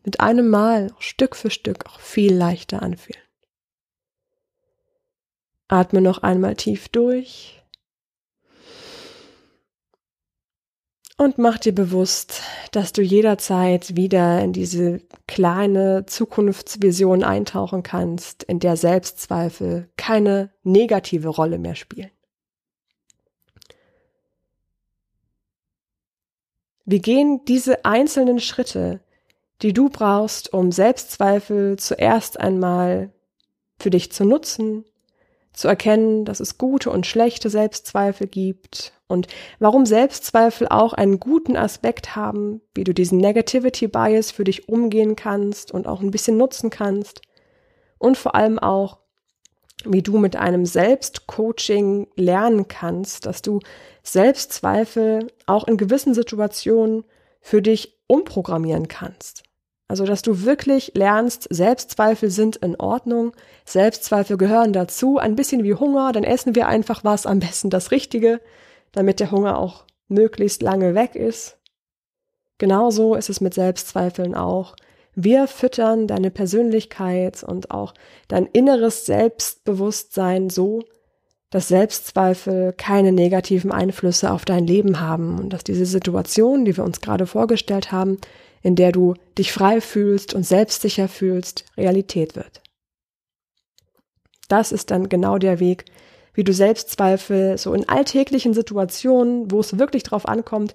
mit 0.04 0.20
einem 0.20 0.48
Mal 0.48 0.92
Stück 0.98 1.34
für 1.34 1.50
Stück 1.50 1.86
auch 1.86 2.00
viel 2.00 2.34
leichter 2.34 2.82
anfühlen. 2.82 3.22
Atme 5.68 6.00
noch 6.00 6.18
einmal 6.18 6.56
tief 6.56 6.88
durch 6.88 7.64
und 11.16 11.38
mach 11.38 11.58
dir 11.58 11.74
bewusst, 11.74 12.42
dass 12.72 12.92
du 12.92 13.00
jederzeit 13.00 13.96
wieder 13.96 14.42
in 14.42 14.52
diese 14.52 15.00
kleine 15.28 16.06
Zukunftsvision 16.06 17.22
eintauchen 17.22 17.82
kannst, 17.82 18.42
in 18.42 18.58
der 18.58 18.76
Selbstzweifel 18.76 19.90
keine 19.96 20.52
negative 20.64 21.28
Rolle 21.28 21.58
mehr 21.58 21.76
spielen. 21.76 22.10
Wir 26.84 26.98
gehen 26.98 27.40
diese 27.46 27.84
einzelnen 27.84 28.40
Schritte, 28.40 29.00
die 29.64 29.72
du 29.72 29.88
brauchst, 29.88 30.52
um 30.52 30.70
Selbstzweifel 30.70 31.78
zuerst 31.78 32.38
einmal 32.38 33.10
für 33.78 33.88
dich 33.88 34.12
zu 34.12 34.26
nutzen, 34.26 34.84
zu 35.54 35.68
erkennen, 35.68 36.26
dass 36.26 36.38
es 36.38 36.58
gute 36.58 36.90
und 36.90 37.06
schlechte 37.06 37.48
Selbstzweifel 37.48 38.26
gibt 38.26 38.92
und 39.08 39.26
warum 39.60 39.86
Selbstzweifel 39.86 40.68
auch 40.68 40.92
einen 40.92 41.18
guten 41.18 41.56
Aspekt 41.56 42.14
haben, 42.14 42.60
wie 42.74 42.84
du 42.84 42.92
diesen 42.92 43.16
Negativity 43.16 43.88
Bias 43.88 44.32
für 44.32 44.44
dich 44.44 44.68
umgehen 44.68 45.16
kannst 45.16 45.72
und 45.72 45.86
auch 45.86 46.02
ein 46.02 46.10
bisschen 46.10 46.36
nutzen 46.36 46.68
kannst 46.68 47.22
und 47.96 48.18
vor 48.18 48.34
allem 48.34 48.58
auch, 48.58 48.98
wie 49.86 50.02
du 50.02 50.18
mit 50.18 50.36
einem 50.36 50.66
Selbstcoaching 50.66 52.08
lernen 52.16 52.68
kannst, 52.68 53.24
dass 53.24 53.40
du 53.40 53.60
Selbstzweifel 54.02 55.28
auch 55.46 55.66
in 55.66 55.78
gewissen 55.78 56.12
Situationen 56.12 57.04
für 57.40 57.62
dich 57.62 57.98
umprogrammieren 58.08 58.88
kannst. 58.88 59.42
Also, 59.86 60.04
dass 60.04 60.22
du 60.22 60.44
wirklich 60.44 60.92
lernst, 60.94 61.46
Selbstzweifel 61.50 62.30
sind 62.30 62.56
in 62.56 62.76
Ordnung, 62.76 63.32
Selbstzweifel 63.66 64.38
gehören 64.38 64.72
dazu, 64.72 65.18
ein 65.18 65.36
bisschen 65.36 65.62
wie 65.62 65.74
Hunger, 65.74 66.12
dann 66.12 66.24
essen 66.24 66.54
wir 66.54 66.68
einfach 66.68 67.04
was, 67.04 67.26
am 67.26 67.40
besten 67.40 67.68
das 67.68 67.90
Richtige, 67.90 68.40
damit 68.92 69.20
der 69.20 69.30
Hunger 69.30 69.58
auch 69.58 69.84
möglichst 70.08 70.62
lange 70.62 70.94
weg 70.94 71.14
ist. 71.14 71.58
Genauso 72.58 73.14
ist 73.14 73.28
es 73.28 73.40
mit 73.40 73.52
Selbstzweifeln 73.52 74.34
auch. 74.34 74.74
Wir 75.14 75.46
füttern 75.46 76.06
deine 76.06 76.30
Persönlichkeit 76.30 77.42
und 77.42 77.70
auch 77.70 77.94
dein 78.28 78.46
inneres 78.46 79.06
Selbstbewusstsein 79.06 80.50
so, 80.50 80.82
dass 81.50 81.68
Selbstzweifel 81.68 82.72
keine 82.72 83.12
negativen 83.12 83.70
Einflüsse 83.70 84.32
auf 84.32 84.44
dein 84.44 84.66
Leben 84.66 85.00
haben 85.00 85.38
und 85.38 85.52
dass 85.52 85.62
diese 85.62 85.86
Situation, 85.86 86.64
die 86.64 86.76
wir 86.76 86.84
uns 86.84 87.00
gerade 87.00 87.26
vorgestellt 87.26 87.92
haben, 87.92 88.18
in 88.64 88.74
der 88.74 88.90
du 88.90 89.14
dich 89.38 89.52
frei 89.52 89.80
fühlst 89.80 90.34
und 90.34 90.44
selbstsicher 90.44 91.06
fühlst, 91.06 91.66
Realität 91.76 92.34
wird. 92.34 92.62
Das 94.48 94.72
ist 94.72 94.90
dann 94.90 95.08
genau 95.08 95.38
der 95.38 95.60
Weg, 95.60 95.84
wie 96.32 96.44
du 96.44 96.52
Selbstzweifel 96.52 97.58
so 97.58 97.74
in 97.74 97.88
alltäglichen 97.88 98.54
Situationen, 98.54 99.50
wo 99.50 99.60
es 99.60 99.78
wirklich 99.78 100.02
drauf 100.02 100.26
ankommt, 100.26 100.74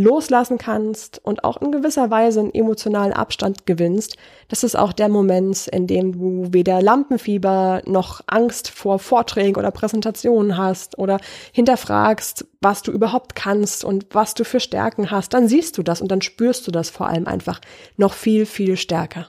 loslassen 0.00 0.58
kannst 0.58 1.20
und 1.24 1.44
auch 1.44 1.60
in 1.60 1.70
gewisser 1.70 2.10
Weise 2.10 2.40
einen 2.40 2.54
emotionalen 2.54 3.12
Abstand 3.12 3.66
gewinnst, 3.66 4.16
das 4.48 4.64
ist 4.64 4.76
auch 4.76 4.92
der 4.92 5.08
Moment, 5.08 5.68
in 5.68 5.86
dem 5.86 6.12
du 6.12 6.48
weder 6.52 6.82
Lampenfieber 6.82 7.82
noch 7.86 8.20
Angst 8.26 8.70
vor 8.70 8.98
Vorträgen 8.98 9.56
oder 9.56 9.70
Präsentationen 9.70 10.56
hast 10.56 10.98
oder 10.98 11.20
hinterfragst, 11.52 12.46
was 12.60 12.82
du 12.82 12.90
überhaupt 12.90 13.34
kannst 13.34 13.84
und 13.84 14.06
was 14.12 14.34
du 14.34 14.44
für 14.44 14.60
Stärken 14.60 15.10
hast, 15.10 15.34
dann 15.34 15.48
siehst 15.48 15.78
du 15.78 15.82
das 15.82 16.00
und 16.00 16.10
dann 16.10 16.22
spürst 16.22 16.66
du 16.66 16.70
das 16.70 16.90
vor 16.90 17.06
allem 17.06 17.26
einfach 17.26 17.60
noch 17.96 18.14
viel, 18.14 18.46
viel 18.46 18.76
stärker. 18.76 19.28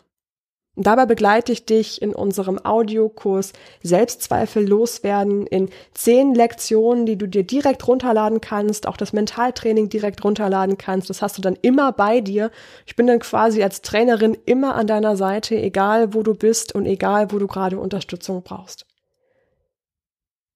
Und 0.75 0.87
dabei 0.87 1.05
begleite 1.05 1.51
ich 1.51 1.65
dich 1.65 2.01
in 2.01 2.15
unserem 2.15 2.57
Audiokurs 2.63 3.51
Selbstzweifel 3.83 4.65
loswerden 4.65 5.45
in 5.45 5.69
zehn 5.93 6.33
Lektionen, 6.33 7.05
die 7.05 7.17
du 7.17 7.27
dir 7.27 7.43
direkt 7.43 7.85
runterladen 7.87 8.39
kannst, 8.39 8.87
auch 8.87 8.95
das 8.95 9.11
Mentaltraining 9.11 9.89
direkt 9.89 10.23
runterladen 10.23 10.77
kannst. 10.77 11.09
Das 11.09 11.21
hast 11.21 11.37
du 11.37 11.41
dann 11.41 11.57
immer 11.61 11.91
bei 11.91 12.21
dir. 12.21 12.51
Ich 12.85 12.95
bin 12.95 13.05
dann 13.05 13.19
quasi 13.19 13.61
als 13.61 13.81
Trainerin 13.81 14.37
immer 14.45 14.75
an 14.75 14.87
deiner 14.87 15.17
Seite, 15.17 15.55
egal 15.55 16.13
wo 16.13 16.23
du 16.23 16.35
bist 16.35 16.73
und 16.73 16.85
egal 16.85 17.33
wo 17.33 17.39
du 17.39 17.47
gerade 17.47 17.77
Unterstützung 17.77 18.41
brauchst. 18.41 18.85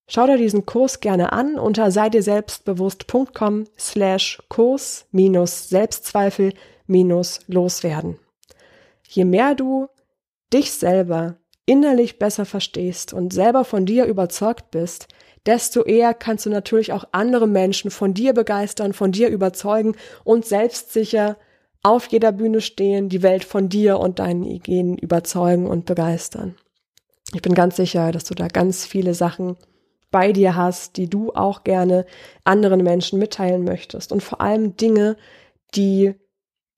Schau 0.07 0.27
dir 0.27 0.37
diesen 0.37 0.65
Kurs 0.65 1.01
gerne 1.01 1.33
an 1.33 1.57
unter 1.59 1.91
sei 1.91 2.09
dir 2.09 2.23
selbstbewusst.com 2.23 3.65
slash 3.77 4.41
Kurs 4.47 5.07
minus 5.11 5.67
Selbstzweifel 5.67 6.53
minus 6.87 7.41
loswerden. 7.47 8.17
Je 9.07 9.25
mehr 9.25 9.55
du 9.55 9.87
dich 10.53 10.71
selber 10.71 11.37
innerlich 11.65 12.19
besser 12.19 12.45
verstehst 12.45 13.13
und 13.13 13.33
selber 13.33 13.65
von 13.65 13.85
dir 13.85 14.05
überzeugt 14.05 14.71
bist, 14.71 15.07
desto 15.45 15.83
eher 15.83 16.13
kannst 16.13 16.45
du 16.45 16.49
natürlich 16.49 16.93
auch 16.93 17.05
andere 17.11 17.47
Menschen 17.47 17.91
von 17.91 18.13
dir 18.13 18.33
begeistern, 18.33 18.93
von 18.93 19.11
dir 19.11 19.29
überzeugen 19.29 19.95
und 20.23 20.45
selbstsicher 20.45 21.37
auf 21.83 22.07
jeder 22.07 22.31
Bühne 22.31 22.61
stehen, 22.61 23.09
die 23.09 23.21
Welt 23.21 23.43
von 23.43 23.69
dir 23.69 23.99
und 23.99 24.19
deinen 24.19 24.43
Ideen 24.43 24.97
überzeugen 24.97 25.67
und 25.67 25.85
begeistern. 25.85 26.55
Ich 27.33 27.41
bin 27.41 27.53
ganz 27.53 27.75
sicher, 27.75 28.11
dass 28.11 28.23
du 28.23 28.33
da 28.33 28.47
ganz 28.47 28.85
viele 28.85 29.13
Sachen 29.13 29.57
bei 30.09 30.31
dir 30.31 30.55
hast, 30.55 30.97
die 30.97 31.09
du 31.09 31.31
auch 31.33 31.63
gerne 31.63 32.05
anderen 32.43 32.83
Menschen 32.83 33.19
mitteilen 33.19 33.63
möchtest 33.63 34.11
und 34.11 34.23
vor 34.23 34.41
allem 34.41 34.77
Dinge, 34.77 35.17
die 35.75 36.15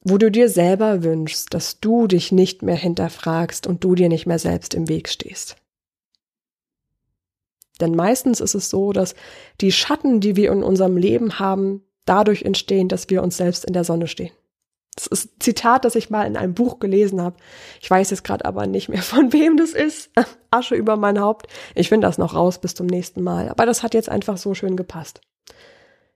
wo 0.09 0.17
du 0.17 0.31
dir 0.31 0.49
selber 0.49 1.03
wünschst, 1.03 1.53
dass 1.53 1.79
du 1.79 2.07
dich 2.07 2.31
nicht 2.31 2.61
mehr 2.61 2.75
hinterfragst 2.75 3.67
und 3.67 3.83
du 3.83 3.95
dir 3.95 4.09
nicht 4.09 4.25
mehr 4.25 4.39
selbst 4.39 4.73
im 4.73 4.87
Weg 4.87 5.09
stehst. 5.09 5.57
Denn 7.79 7.95
meistens 7.95 8.39
ist 8.39 8.55
es 8.55 8.69
so, 8.69 8.91
dass 8.91 9.15
die 9.61 9.71
Schatten, 9.71 10.19
die 10.19 10.35
wir 10.35 10.51
in 10.51 10.63
unserem 10.63 10.97
Leben 10.97 11.39
haben, 11.39 11.83
dadurch 12.05 12.43
entstehen, 12.43 12.87
dass 12.87 13.09
wir 13.09 13.21
uns 13.21 13.37
selbst 13.37 13.65
in 13.65 13.73
der 13.73 13.83
Sonne 13.83 14.07
stehen. 14.07 14.31
Das 14.95 15.05
ist 15.05 15.25
ein 15.25 15.39
Zitat, 15.39 15.85
das 15.85 15.93
ich 15.93 16.09
mal 16.09 16.25
in 16.25 16.35
einem 16.35 16.55
Buch 16.55 16.79
gelesen 16.79 17.21
habe. 17.21 17.37
Ich 17.79 17.89
weiß 17.89 18.09
jetzt 18.09 18.23
gerade 18.23 18.45
aber 18.45 18.65
nicht 18.65 18.89
mehr, 18.89 19.01
von 19.03 19.31
wem 19.31 19.57
das 19.57 19.71
ist. 19.71 20.09
Asche 20.49 20.75
über 20.75 20.97
mein 20.97 21.19
Haupt. 21.19 21.47
Ich 21.75 21.89
finde 21.89 22.07
das 22.07 22.17
noch 22.17 22.33
raus 22.33 22.59
bis 22.59 22.73
zum 22.73 22.87
nächsten 22.87 23.21
Mal. 23.21 23.49
Aber 23.49 23.65
das 23.65 23.83
hat 23.83 23.93
jetzt 23.93 24.09
einfach 24.09 24.37
so 24.37 24.55
schön 24.55 24.75
gepasst. 24.75 25.21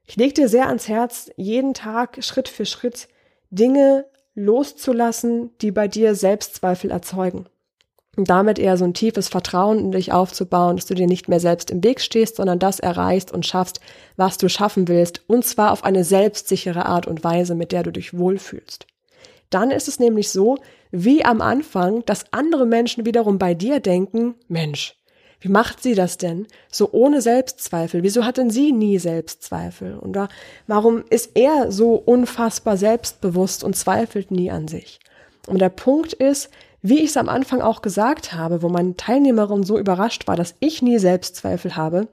Ich 0.06 0.15
lege 0.15 0.34
dir 0.34 0.49
sehr 0.49 0.67
ans 0.67 0.88
Herz, 0.88 1.30
jeden 1.38 1.75
Tag 1.75 2.23
Schritt 2.23 2.49
für 2.49 2.65
Schritt 2.65 3.08
Dinge 3.51 4.05
loszulassen, 4.33 5.51
die 5.61 5.71
bei 5.71 5.87
dir 5.87 6.15
Selbstzweifel 6.15 6.89
erzeugen. 6.89 7.45
Und 8.17 8.29
damit 8.29 8.59
eher 8.59 8.75
so 8.75 8.83
ein 8.83 8.93
tiefes 8.93 9.29
Vertrauen 9.29 9.79
in 9.79 9.91
dich 9.91 10.11
aufzubauen, 10.11 10.75
dass 10.75 10.85
du 10.85 10.95
dir 10.95 11.07
nicht 11.07 11.29
mehr 11.29 11.39
selbst 11.39 11.71
im 11.71 11.83
Weg 11.83 12.01
stehst, 12.01 12.37
sondern 12.37 12.59
das 12.59 12.79
erreichst 12.79 13.31
und 13.31 13.45
schaffst, 13.45 13.79
was 14.17 14.37
du 14.37 14.49
schaffen 14.49 14.89
willst, 14.89 15.21
und 15.27 15.45
zwar 15.45 15.71
auf 15.71 15.85
eine 15.85 16.03
selbstsichere 16.03 16.85
Art 16.87 17.07
und 17.07 17.23
Weise, 17.23 17.55
mit 17.55 17.71
der 17.71 17.83
du 17.83 17.91
dich 17.91 18.17
wohlfühlst. 18.17 18.85
Dann 19.49 19.71
ist 19.71 19.87
es 19.87 19.99
nämlich 19.99 20.29
so, 20.29 20.57
wie 20.91 21.23
am 21.23 21.39
Anfang, 21.41 22.03
dass 22.05 22.25
andere 22.31 22.65
Menschen 22.65 23.05
wiederum 23.05 23.37
bei 23.37 23.53
dir 23.53 23.79
denken, 23.79 24.35
Mensch, 24.47 25.00
wie 25.41 25.49
macht 25.49 25.82
sie 25.82 25.95
das 25.95 26.17
denn? 26.17 26.45
So 26.71 26.89
ohne 26.91 27.21
Selbstzweifel. 27.21 28.04
Wieso 28.04 28.23
hat 28.23 28.38
denn 28.38 28.51
sie 28.51 28.71
nie 28.71 28.99
Selbstzweifel? 28.99 29.97
Und 29.97 30.17
warum 30.67 31.04
ist 31.10 31.32
er 31.34 31.71
so 31.71 31.95
unfassbar 31.95 32.77
selbstbewusst 32.77 33.63
und 33.63 33.75
zweifelt 33.75 34.30
nie 34.30 34.51
an 34.51 34.67
sich? 34.67 34.99
Und 35.47 35.60
der 35.60 35.69
Punkt 35.69 36.13
ist, 36.13 36.51
wie 36.84 36.99
ich 36.99 37.10
es 37.10 37.17
am 37.17 37.27
Anfang 37.27 37.62
auch 37.62 37.82
gesagt 37.82 38.34
habe, 38.34 38.62
wo 38.62 38.69
meine 38.69 38.95
Teilnehmerin 38.95 39.63
so 39.63 39.80
überrascht 39.80 40.27
war, 40.27 40.36
dass 40.36 40.56
ich 40.60 40.84
nie 40.84 40.99
Selbstzweifel 40.99 41.75
habe. 41.75 42.08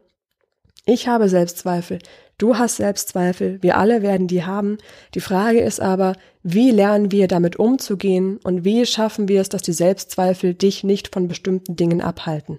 Ich 0.87 1.07
habe 1.07 1.29
Selbstzweifel. 1.29 1.99
Du 2.38 2.57
hast 2.57 2.77
Selbstzweifel. 2.77 3.62
Wir 3.62 3.77
alle 3.77 4.01
werden 4.01 4.27
die 4.27 4.45
haben. 4.45 4.79
Die 5.14 5.21
Frage 5.21 5.61
ist 5.61 5.81
aber, 5.81 6.14
wie 6.43 6.71
lernen 6.71 7.12
wir 7.12 7.29
damit 7.29 7.57
umzugehen 7.57 8.38
und 8.43 8.64
wie 8.64 8.87
schaffen 8.87 9.29
wir 9.29 9.43
es, 9.43 9.51
dass 9.51 9.61
die 9.61 9.73
Selbstzweifel 9.73 10.55
dich 10.55 10.83
nicht 10.83 11.12
von 11.12 11.29
bestimmten 11.29 11.77
Dingen 11.77 12.01
abhalten? 12.01 12.59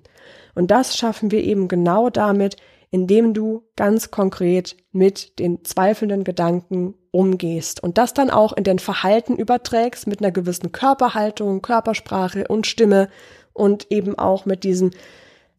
Und 0.56 0.72
das 0.72 0.98
schaffen 0.98 1.32
wir 1.32 1.44
eben 1.44 1.68
genau 1.68 2.10
damit, 2.10 2.58
indem 2.92 3.34
du 3.34 3.64
ganz 3.76 4.12
konkret 4.12 4.76
mit 4.92 5.40
den 5.40 5.64
zweifelnden 5.64 6.24
Gedanken 6.24 6.96
umgehst 7.12 7.84
und 7.84 7.98
das 7.98 8.14
dann 8.14 8.30
auch 8.30 8.54
in 8.54 8.64
dein 8.64 8.80
Verhalten 8.80 9.36
überträgst 9.36 10.08
mit 10.08 10.22
einer 10.22 10.32
gewissen 10.32 10.72
Körperhaltung, 10.72 11.62
Körpersprache 11.62 12.48
und 12.48 12.68
Stimme 12.68 13.10
und 13.54 13.92
eben 13.92 14.18
auch 14.18 14.46
mit 14.46 14.64
diesen, 14.64 14.92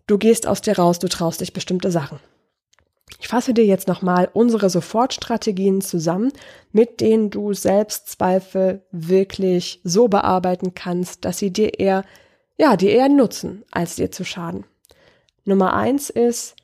du 0.07 0.19
gehst 0.19 0.47
aus 0.47 0.61
dir 0.61 0.79
raus, 0.79 0.99
du 0.99 1.09
traust 1.09 1.41
dich 1.41 1.53
bestimmte 1.53 1.91
Sachen. 1.91 2.19
Ich 3.19 3.29
fasse 3.29 3.53
dir 3.53 3.65
jetzt 3.65 3.89
nochmal 3.89 4.29
unsere 4.33 4.71
Sofortstrategien 4.71 5.81
zusammen, 5.81 6.33
mit 6.73 7.01
denen 7.01 7.31
du 7.31 7.53
Selbstzweifel 7.53 8.83
wirklich 8.93 9.81
so 9.85 10.09
bearbeiten 10.09 10.75
kannst, 10.75 11.25
dass 11.25 11.39
sie 11.39 11.53
dir 11.53 11.79
eher, 11.79 12.05
ja, 12.57 12.77
dir 12.77 12.91
eher 12.91 13.09
nutzen, 13.09 13.65
als 13.71 13.97
dir 13.97 14.11
zu 14.11 14.25
schaden. 14.25 14.65
Nummer 15.45 15.75
eins 15.75 16.11
ist, 16.11 16.57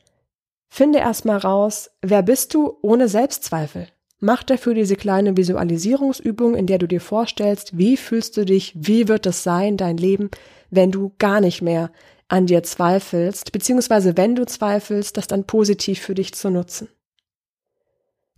finde 0.69 0.99
erstmal 0.99 1.39
raus, 1.39 1.91
wer 2.03 2.23
bist 2.23 2.55
du 2.55 2.79
ohne 2.83 3.09
Selbstzweifel? 3.09 3.89
Mach 4.21 4.43
dafür 4.43 4.75
diese 4.75 4.97
kleine 4.97 5.37
Visualisierungsübung, 5.37 6.55
in 6.55 6.67
der 6.67 6.79
du 6.79 6.89
dir 6.89 7.01
vorstellst, 7.01 7.77
wie 7.77 7.97
fühlst 7.97 8.37
du 8.37 8.45
dich, 8.45 8.73
wie 8.75 9.09
wird 9.09 9.27
es 9.27 9.43
sein, 9.43 9.77
dein 9.77 9.99
Leben, 9.99 10.31
wenn 10.71 10.91
du 10.91 11.13
gar 11.19 11.41
nicht 11.41 11.61
mehr 11.61 11.91
an 12.29 12.47
dir 12.47 12.63
zweifelst, 12.63 13.53
beziehungsweise 13.53 14.17
wenn 14.17 14.35
du 14.35 14.47
zweifelst, 14.47 15.17
das 15.17 15.27
dann 15.27 15.45
positiv 15.45 16.01
für 16.01 16.15
dich 16.15 16.35
zu 16.35 16.51
nutzen. 16.51 16.89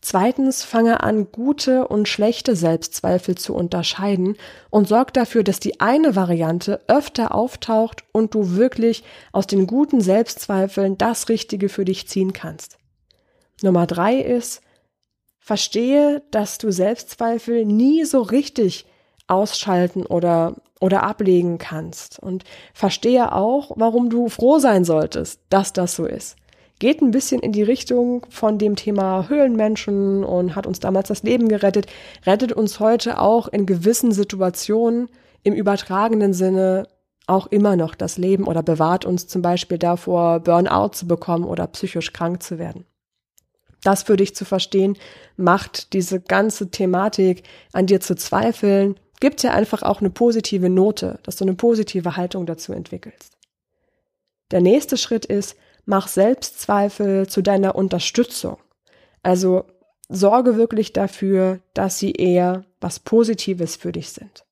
Zweitens, 0.01 0.63
fange 0.63 1.03
an, 1.03 1.33
gute 1.33 1.89
und 1.89 2.09
schlechte 2.09 2.55
Selbstzweifel 2.55 3.37
zu 3.37 3.55
unterscheiden 3.55 4.37
und 4.71 4.87
sorg 4.87 5.13
dafür, 5.13 5.43
dass 5.43 5.59
die 5.59 5.81
eine 5.81 6.15
Variante 6.15 6.81
öfter 6.87 7.35
auftaucht 7.35 8.05
und 8.13 8.33
du 8.35 8.57
wirklich 8.57 9.03
aus 9.33 9.47
den 9.47 9.67
guten 9.67 10.01
Selbstzweifeln 10.01 10.97
das 10.99 11.29
Richtige 11.29 11.69
für 11.69 11.85
dich 11.85 12.09
ziehen 12.09 12.33
kannst. 12.33 12.79
Nummer 13.63 13.87
drei 13.87 14.19
ist, 14.19 14.63
verstehe, 15.41 16.23
dass 16.31 16.59
du 16.59 16.71
Selbstzweifel 16.71 17.65
nie 17.65 18.05
so 18.05 18.23
richtig 18.23 18.87
ausschalten 19.27 20.07
oder 20.07 20.55
oder 20.81 21.03
ablegen 21.03 21.59
kannst. 21.59 22.19
Und 22.19 22.45
verstehe 22.73 23.33
auch, 23.33 23.73
warum 23.77 24.11
du 24.11 24.29
froh 24.29 24.59
sein 24.59 24.85
solltest, 24.85 25.41
dass 25.51 25.73
das 25.73 25.97
so 25.97 26.07
ist. 26.07 26.37
Geht 26.79 27.03
ein 27.03 27.11
bisschen 27.11 27.41
in 27.41 27.53
die 27.53 27.63
Richtung 27.63 28.27
von 28.31 28.59
dem 28.59 28.77
Thema 28.77 29.29
Höhlenmenschen 29.29 30.23
und 30.25 30.55
hat 30.55 30.67
uns 30.67 30.79
damals 30.79 31.09
das 31.09 31.23
Leben 31.23 31.49
gerettet, 31.49 31.87
rettet 32.25 32.53
uns 32.53 32.79
heute 32.79 33.21
auch 33.21 33.49
in 33.49 33.67
gewissen 33.67 34.13
Situationen 34.13 35.09
im 35.43 35.55
übertragenen 35.55 36.33
Sinne 36.33 36.87
auch 37.27 37.49
immer 37.49 37.77
noch 37.77 37.95
das 37.95 38.17
Leben 38.17 38.47
oder 38.47 38.63
bewahrt 38.63 39.05
uns 39.05 39.27
zum 39.27 39.43
Beispiel 39.43 39.79
davor, 39.79 40.41
Burnout 40.41 40.91
zu 40.91 41.07
bekommen 41.07 41.45
oder 41.45 41.67
psychisch 41.67 42.13
krank 42.13 42.43
zu 42.43 42.59
werden. 42.59 42.85
Das 43.83 44.05
für 44.05 44.17
dich 44.17 44.35
zu 44.35 44.45
verstehen, 44.45 44.97
macht 45.37 45.93
diese 45.93 46.21
ganze 46.21 46.71
Thematik 46.71 47.43
an 47.73 47.87
dir 47.87 48.01
zu 48.01 48.17
zweifeln 48.17 48.99
gibt 49.21 49.43
ja 49.43 49.53
einfach 49.53 49.83
auch 49.83 50.01
eine 50.01 50.11
positive 50.11 50.69
Note, 50.71 51.19
dass 51.23 51.37
du 51.37 51.45
eine 51.45 51.55
positive 51.55 52.17
Haltung 52.17 52.47
dazu 52.47 52.73
entwickelst. 52.73 53.37
Der 54.51 54.61
nächste 54.61 54.97
Schritt 54.97 55.25
ist, 55.25 55.57
mach 55.89 56.07
Selbstzweifel 56.07 57.29
zu 57.29 57.41
deiner 57.41 57.75
Unterstützung. 57.75 58.59
Also 59.23 59.65
sorge 60.11 60.57
wirklich 60.57 60.93
dafür, 60.93 61.61
dass 61.73 61.99
sie 61.99 62.13
eher 62.13 62.67
was 62.79 63.01
Positives 63.01 63.77
für 63.77 63.91
dich 63.91 64.11
sind. 64.11 64.45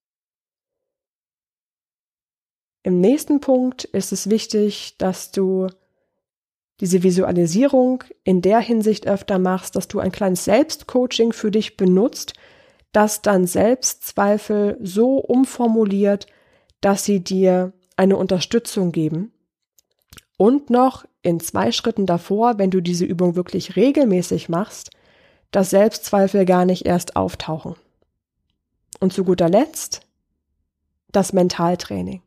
Im 2.82 3.00
nächsten 3.00 3.40
Punkt 3.40 3.84
ist 3.84 4.12
es 4.12 4.30
wichtig, 4.30 4.96
dass 4.96 5.30
du 5.30 5.66
diese 6.80 7.02
Visualisierung 7.02 8.02
in 8.24 8.40
der 8.40 8.60
Hinsicht 8.60 9.06
öfter 9.06 9.38
machst, 9.38 9.76
dass 9.76 9.88
du 9.88 9.98
ein 9.98 10.12
kleines 10.12 10.46
Selbstcoaching 10.46 11.34
für 11.34 11.50
dich 11.50 11.76
benutzt, 11.76 12.32
das 12.92 13.20
dann 13.20 13.46
Selbstzweifel 13.46 14.78
so 14.80 15.18
umformuliert, 15.18 16.26
dass 16.80 17.04
sie 17.04 17.20
dir 17.20 17.74
eine 17.96 18.16
Unterstützung 18.16 18.90
geben. 18.90 19.32
Und 20.36 20.70
noch 20.70 21.04
in 21.22 21.40
zwei 21.40 21.72
Schritten 21.72 22.06
davor, 22.06 22.58
wenn 22.58 22.70
du 22.70 22.80
diese 22.80 23.04
Übung 23.04 23.36
wirklich 23.36 23.76
regelmäßig 23.76 24.48
machst, 24.48 24.90
dass 25.50 25.70
Selbstzweifel 25.70 26.44
gar 26.44 26.64
nicht 26.64 26.86
erst 26.86 27.16
auftauchen. 27.16 27.76
Und 29.00 29.12
zu 29.12 29.24
guter 29.24 29.48
Letzt 29.48 30.02
das 31.12 31.32
Mentaltraining. 31.32 32.22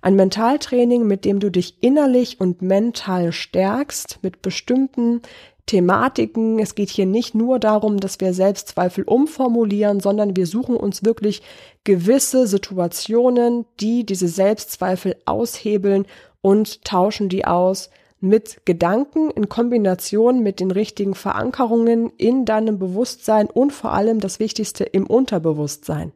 Ein 0.00 0.14
Mentaltraining, 0.14 1.06
mit 1.06 1.24
dem 1.24 1.40
du 1.40 1.50
dich 1.50 1.82
innerlich 1.82 2.40
und 2.40 2.62
mental 2.62 3.32
stärkst, 3.32 4.20
mit 4.22 4.40
bestimmten 4.42 5.22
Thematiken. 5.66 6.58
Es 6.58 6.74
geht 6.74 6.90
hier 6.90 7.06
nicht 7.06 7.34
nur 7.34 7.58
darum, 7.58 7.98
dass 7.98 8.20
wir 8.20 8.34
Selbstzweifel 8.34 9.04
umformulieren, 9.04 10.00
sondern 10.00 10.36
wir 10.36 10.46
suchen 10.46 10.76
uns 10.76 11.04
wirklich 11.04 11.42
gewisse 11.84 12.46
Situationen, 12.46 13.64
die 13.80 14.04
diese 14.04 14.28
Selbstzweifel 14.28 15.16
aushebeln 15.24 16.06
und 16.42 16.84
tauschen 16.84 17.28
die 17.28 17.46
aus 17.46 17.90
mit 18.20 18.64
Gedanken 18.66 19.30
in 19.30 19.48
Kombination 19.48 20.42
mit 20.42 20.60
den 20.60 20.70
richtigen 20.70 21.14
Verankerungen 21.14 22.10
in 22.18 22.44
deinem 22.44 22.78
Bewusstsein 22.78 23.48
und 23.48 23.72
vor 23.72 23.92
allem 23.92 24.20
das 24.20 24.38
Wichtigste 24.38 24.84
im 24.84 25.06
Unterbewusstsein. 25.06 26.12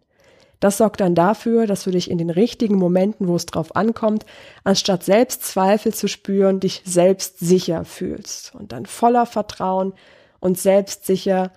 Das 0.61 0.79
sorgt 0.79 1.01
dann 1.01 1.15
dafür, 1.15 1.67
dass 1.67 1.85
du 1.85 1.91
dich 1.91 2.11
in 2.11 2.19
den 2.19 2.31
richtigen 2.31 2.77
Momenten, 2.77 3.29
wo 3.29 3.37
es 3.37 3.45
drauf 3.47 3.77
ankommt, 3.77 4.25
anstatt 4.65 5.05
Selbstzweifel 5.05 5.93
zu 5.93 6.09
spüren, 6.09 6.61
dich 6.61 6.83
selbst 6.85 7.41
sicher 7.41 7.85
fühlst 7.85 8.55
und 8.55 8.73
dann 8.73 8.87
voller 8.87 9.27
Vertrauen 9.27 9.93
und 10.41 10.59
selbstsicher 10.59 11.53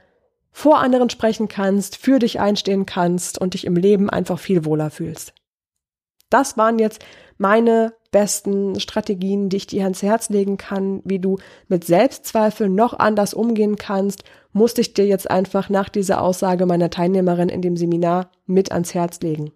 vor 0.52 0.80
anderen 0.80 1.10
sprechen 1.10 1.48
kannst, 1.48 1.96
für 1.96 2.20
dich 2.20 2.40
einstehen 2.40 2.86
kannst 2.86 3.40
und 3.40 3.54
dich 3.54 3.66
im 3.66 3.76
Leben 3.76 4.10
einfach 4.10 4.40
viel 4.40 4.66
wohler 4.66 4.90
fühlst. 4.90 5.34
Das 6.30 6.58
waren 6.58 6.80
jetzt 6.80 7.06
meine 7.38 7.94
besten 8.12 8.80
Strategien, 8.80 9.50
die 9.50 9.58
ich 9.58 9.68
dir 9.68 9.84
ans 9.84 10.02
Herz 10.02 10.30
legen 10.30 10.58
kann, 10.58 11.02
wie 11.06 11.20
du 11.20 11.38
mit 11.68 11.84
Selbstzweifeln 11.84 12.74
noch 12.74 12.98
anders 12.98 13.34
umgehen 13.34 13.76
kannst, 13.76 14.24
musste 14.52 14.82
ich 14.82 14.94
dir 14.94 15.06
jetzt 15.06 15.30
einfach 15.30 15.70
nach 15.70 15.90
dieser 15.90 16.22
Aussage 16.22 16.66
meiner 16.66 16.90
Teilnehmerin 16.90 17.50
in 17.50 17.62
dem 17.62 17.78
Seminar 17.78 18.32
mit 18.46 18.72
ans 18.72 18.94
Herz 18.94 19.20
legen. 19.22 19.52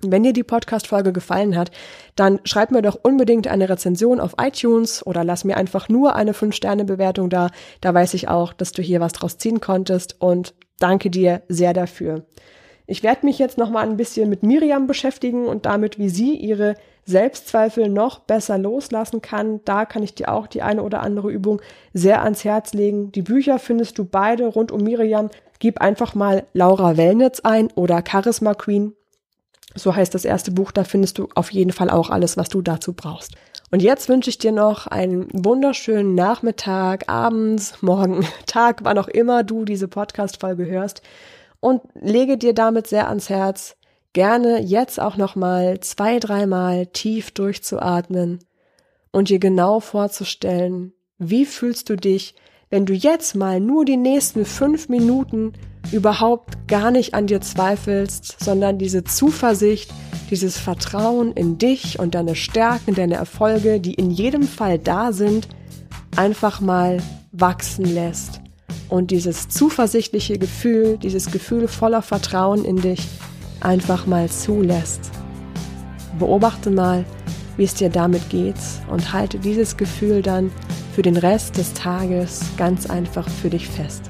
Wenn 0.00 0.22
dir 0.22 0.32
die 0.32 0.44
Podcast-Folge 0.44 1.12
gefallen 1.12 1.56
hat, 1.56 1.72
dann 2.14 2.38
schreib 2.44 2.70
mir 2.70 2.82
doch 2.82 2.96
unbedingt 3.02 3.48
eine 3.48 3.68
Rezension 3.68 4.20
auf 4.20 4.34
iTunes 4.40 5.04
oder 5.04 5.24
lass 5.24 5.44
mir 5.44 5.56
einfach 5.56 5.88
nur 5.88 6.14
eine 6.14 6.32
5-Sterne-Bewertung 6.32 7.30
da. 7.30 7.50
Da 7.80 7.94
weiß 7.94 8.14
ich 8.14 8.28
auch, 8.28 8.52
dass 8.52 8.70
du 8.70 8.80
hier 8.80 9.00
was 9.00 9.12
draus 9.12 9.38
ziehen 9.38 9.60
konntest 9.60 10.20
und 10.20 10.54
danke 10.78 11.10
dir 11.10 11.42
sehr 11.48 11.72
dafür. 11.72 12.24
Ich 12.86 13.02
werde 13.02 13.26
mich 13.26 13.40
jetzt 13.40 13.58
noch 13.58 13.70
mal 13.70 13.86
ein 13.86 13.96
bisschen 13.96 14.30
mit 14.30 14.44
Miriam 14.44 14.86
beschäftigen 14.86 15.46
und 15.46 15.66
damit, 15.66 15.98
wie 15.98 16.08
sie 16.08 16.36
ihre 16.36 16.74
Selbstzweifel 17.08 17.88
noch 17.88 18.20
besser 18.20 18.58
loslassen 18.58 19.22
kann. 19.22 19.60
Da 19.64 19.86
kann 19.86 20.02
ich 20.02 20.14
dir 20.14 20.30
auch 20.30 20.46
die 20.46 20.60
eine 20.60 20.82
oder 20.82 21.00
andere 21.00 21.30
Übung 21.30 21.62
sehr 21.94 22.22
ans 22.22 22.44
Herz 22.44 22.74
legen. 22.74 23.10
Die 23.12 23.22
Bücher 23.22 23.58
findest 23.58 23.98
du 23.98 24.04
beide 24.04 24.46
rund 24.46 24.70
um 24.70 24.82
Miriam. 24.82 25.30
Gib 25.58 25.80
einfach 25.80 26.14
mal 26.14 26.44
Laura 26.52 26.98
Wellnitz 26.98 27.40
ein 27.40 27.68
oder 27.74 28.04
Charisma 28.06 28.52
Queen. 28.52 28.94
So 29.74 29.96
heißt 29.96 30.14
das 30.14 30.26
erste 30.26 30.50
Buch. 30.50 30.70
Da 30.70 30.84
findest 30.84 31.18
du 31.18 31.28
auf 31.34 31.50
jeden 31.50 31.72
Fall 31.72 31.88
auch 31.88 32.10
alles, 32.10 32.36
was 32.36 32.50
du 32.50 32.60
dazu 32.60 32.92
brauchst. 32.92 33.34
Und 33.70 33.82
jetzt 33.82 34.10
wünsche 34.10 34.28
ich 34.28 34.38
dir 34.38 34.52
noch 34.52 34.86
einen 34.86 35.28
wunderschönen 35.32 36.14
Nachmittag, 36.14 37.08
abends, 37.08 37.80
morgen, 37.80 38.26
Tag, 38.46 38.80
wann 38.82 38.98
auch 38.98 39.08
immer 39.08 39.44
du 39.44 39.64
diese 39.64 39.88
Podcast-Folge 39.88 40.66
hörst 40.66 41.00
und 41.60 41.80
lege 41.94 42.36
dir 42.36 42.52
damit 42.52 42.86
sehr 42.86 43.08
ans 43.08 43.30
Herz, 43.30 43.76
gerne 44.12 44.60
jetzt 44.60 45.00
auch 45.00 45.16
nochmal 45.16 45.80
zwei, 45.80 46.18
dreimal 46.18 46.86
tief 46.86 47.30
durchzuatmen 47.30 48.40
und 49.12 49.28
dir 49.28 49.38
genau 49.38 49.80
vorzustellen, 49.80 50.92
wie 51.18 51.44
fühlst 51.44 51.88
du 51.88 51.96
dich, 51.96 52.34
wenn 52.70 52.86
du 52.86 52.92
jetzt 52.92 53.34
mal 53.34 53.60
nur 53.60 53.84
die 53.84 53.96
nächsten 53.96 54.44
fünf 54.44 54.88
Minuten 54.88 55.54
überhaupt 55.90 56.68
gar 56.68 56.90
nicht 56.90 57.14
an 57.14 57.26
dir 57.26 57.40
zweifelst, 57.40 58.36
sondern 58.44 58.78
diese 58.78 59.04
Zuversicht, 59.04 59.90
dieses 60.30 60.58
Vertrauen 60.58 61.32
in 61.32 61.56
dich 61.56 61.98
und 61.98 62.14
deine 62.14 62.34
Stärken, 62.34 62.94
deine 62.94 63.14
Erfolge, 63.14 63.80
die 63.80 63.94
in 63.94 64.10
jedem 64.10 64.42
Fall 64.42 64.78
da 64.78 65.12
sind, 65.12 65.48
einfach 66.16 66.60
mal 66.60 66.98
wachsen 67.32 67.84
lässt. 67.86 68.40
Und 68.88 69.10
dieses 69.10 69.48
zuversichtliche 69.48 70.38
Gefühl, 70.38 70.98
dieses 70.98 71.30
Gefühl 71.30 71.68
voller 71.68 72.02
Vertrauen 72.02 72.64
in 72.64 72.76
dich 72.76 73.06
einfach 73.60 74.06
mal 74.06 74.28
zulässt. 74.28 75.10
Beobachte 76.18 76.70
mal, 76.70 77.04
wie 77.56 77.64
es 77.64 77.74
dir 77.74 77.90
damit 77.90 78.28
geht 78.30 78.56
und 78.90 79.12
halte 79.12 79.38
dieses 79.38 79.76
Gefühl 79.76 80.22
dann 80.22 80.50
für 80.94 81.02
den 81.02 81.16
Rest 81.16 81.56
des 81.56 81.74
Tages 81.74 82.40
ganz 82.56 82.88
einfach 82.88 83.28
für 83.28 83.50
dich 83.50 83.68
fest. 83.68 84.02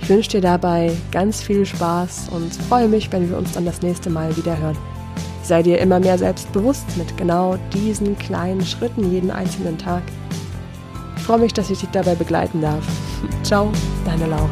Ich 0.00 0.08
wünsche 0.08 0.30
dir 0.30 0.40
dabei 0.40 0.92
ganz 1.10 1.40
viel 1.40 1.64
Spaß 1.64 2.28
und 2.30 2.54
freue 2.68 2.88
mich, 2.88 3.12
wenn 3.12 3.28
wir 3.30 3.38
uns 3.38 3.52
dann 3.52 3.64
das 3.64 3.82
nächste 3.82 4.10
Mal 4.10 4.36
wieder 4.36 4.58
hören. 4.58 4.78
Sei 5.44 5.62
dir 5.62 5.78
immer 5.78 6.00
mehr 6.00 6.18
selbstbewusst 6.18 6.96
mit 6.96 7.16
genau 7.16 7.56
diesen 7.72 8.16
kleinen 8.18 8.64
Schritten 8.64 9.10
jeden 9.12 9.30
einzelnen 9.30 9.78
Tag 9.78 10.02
freue 11.22 11.38
mich, 11.38 11.54
dass 11.54 11.70
ich 11.70 11.78
dich 11.80 11.88
dabei 11.90 12.14
begleiten 12.14 12.60
darf. 12.60 12.84
Ciao, 13.42 13.72
deine 14.04 14.26
Laura. 14.26 14.50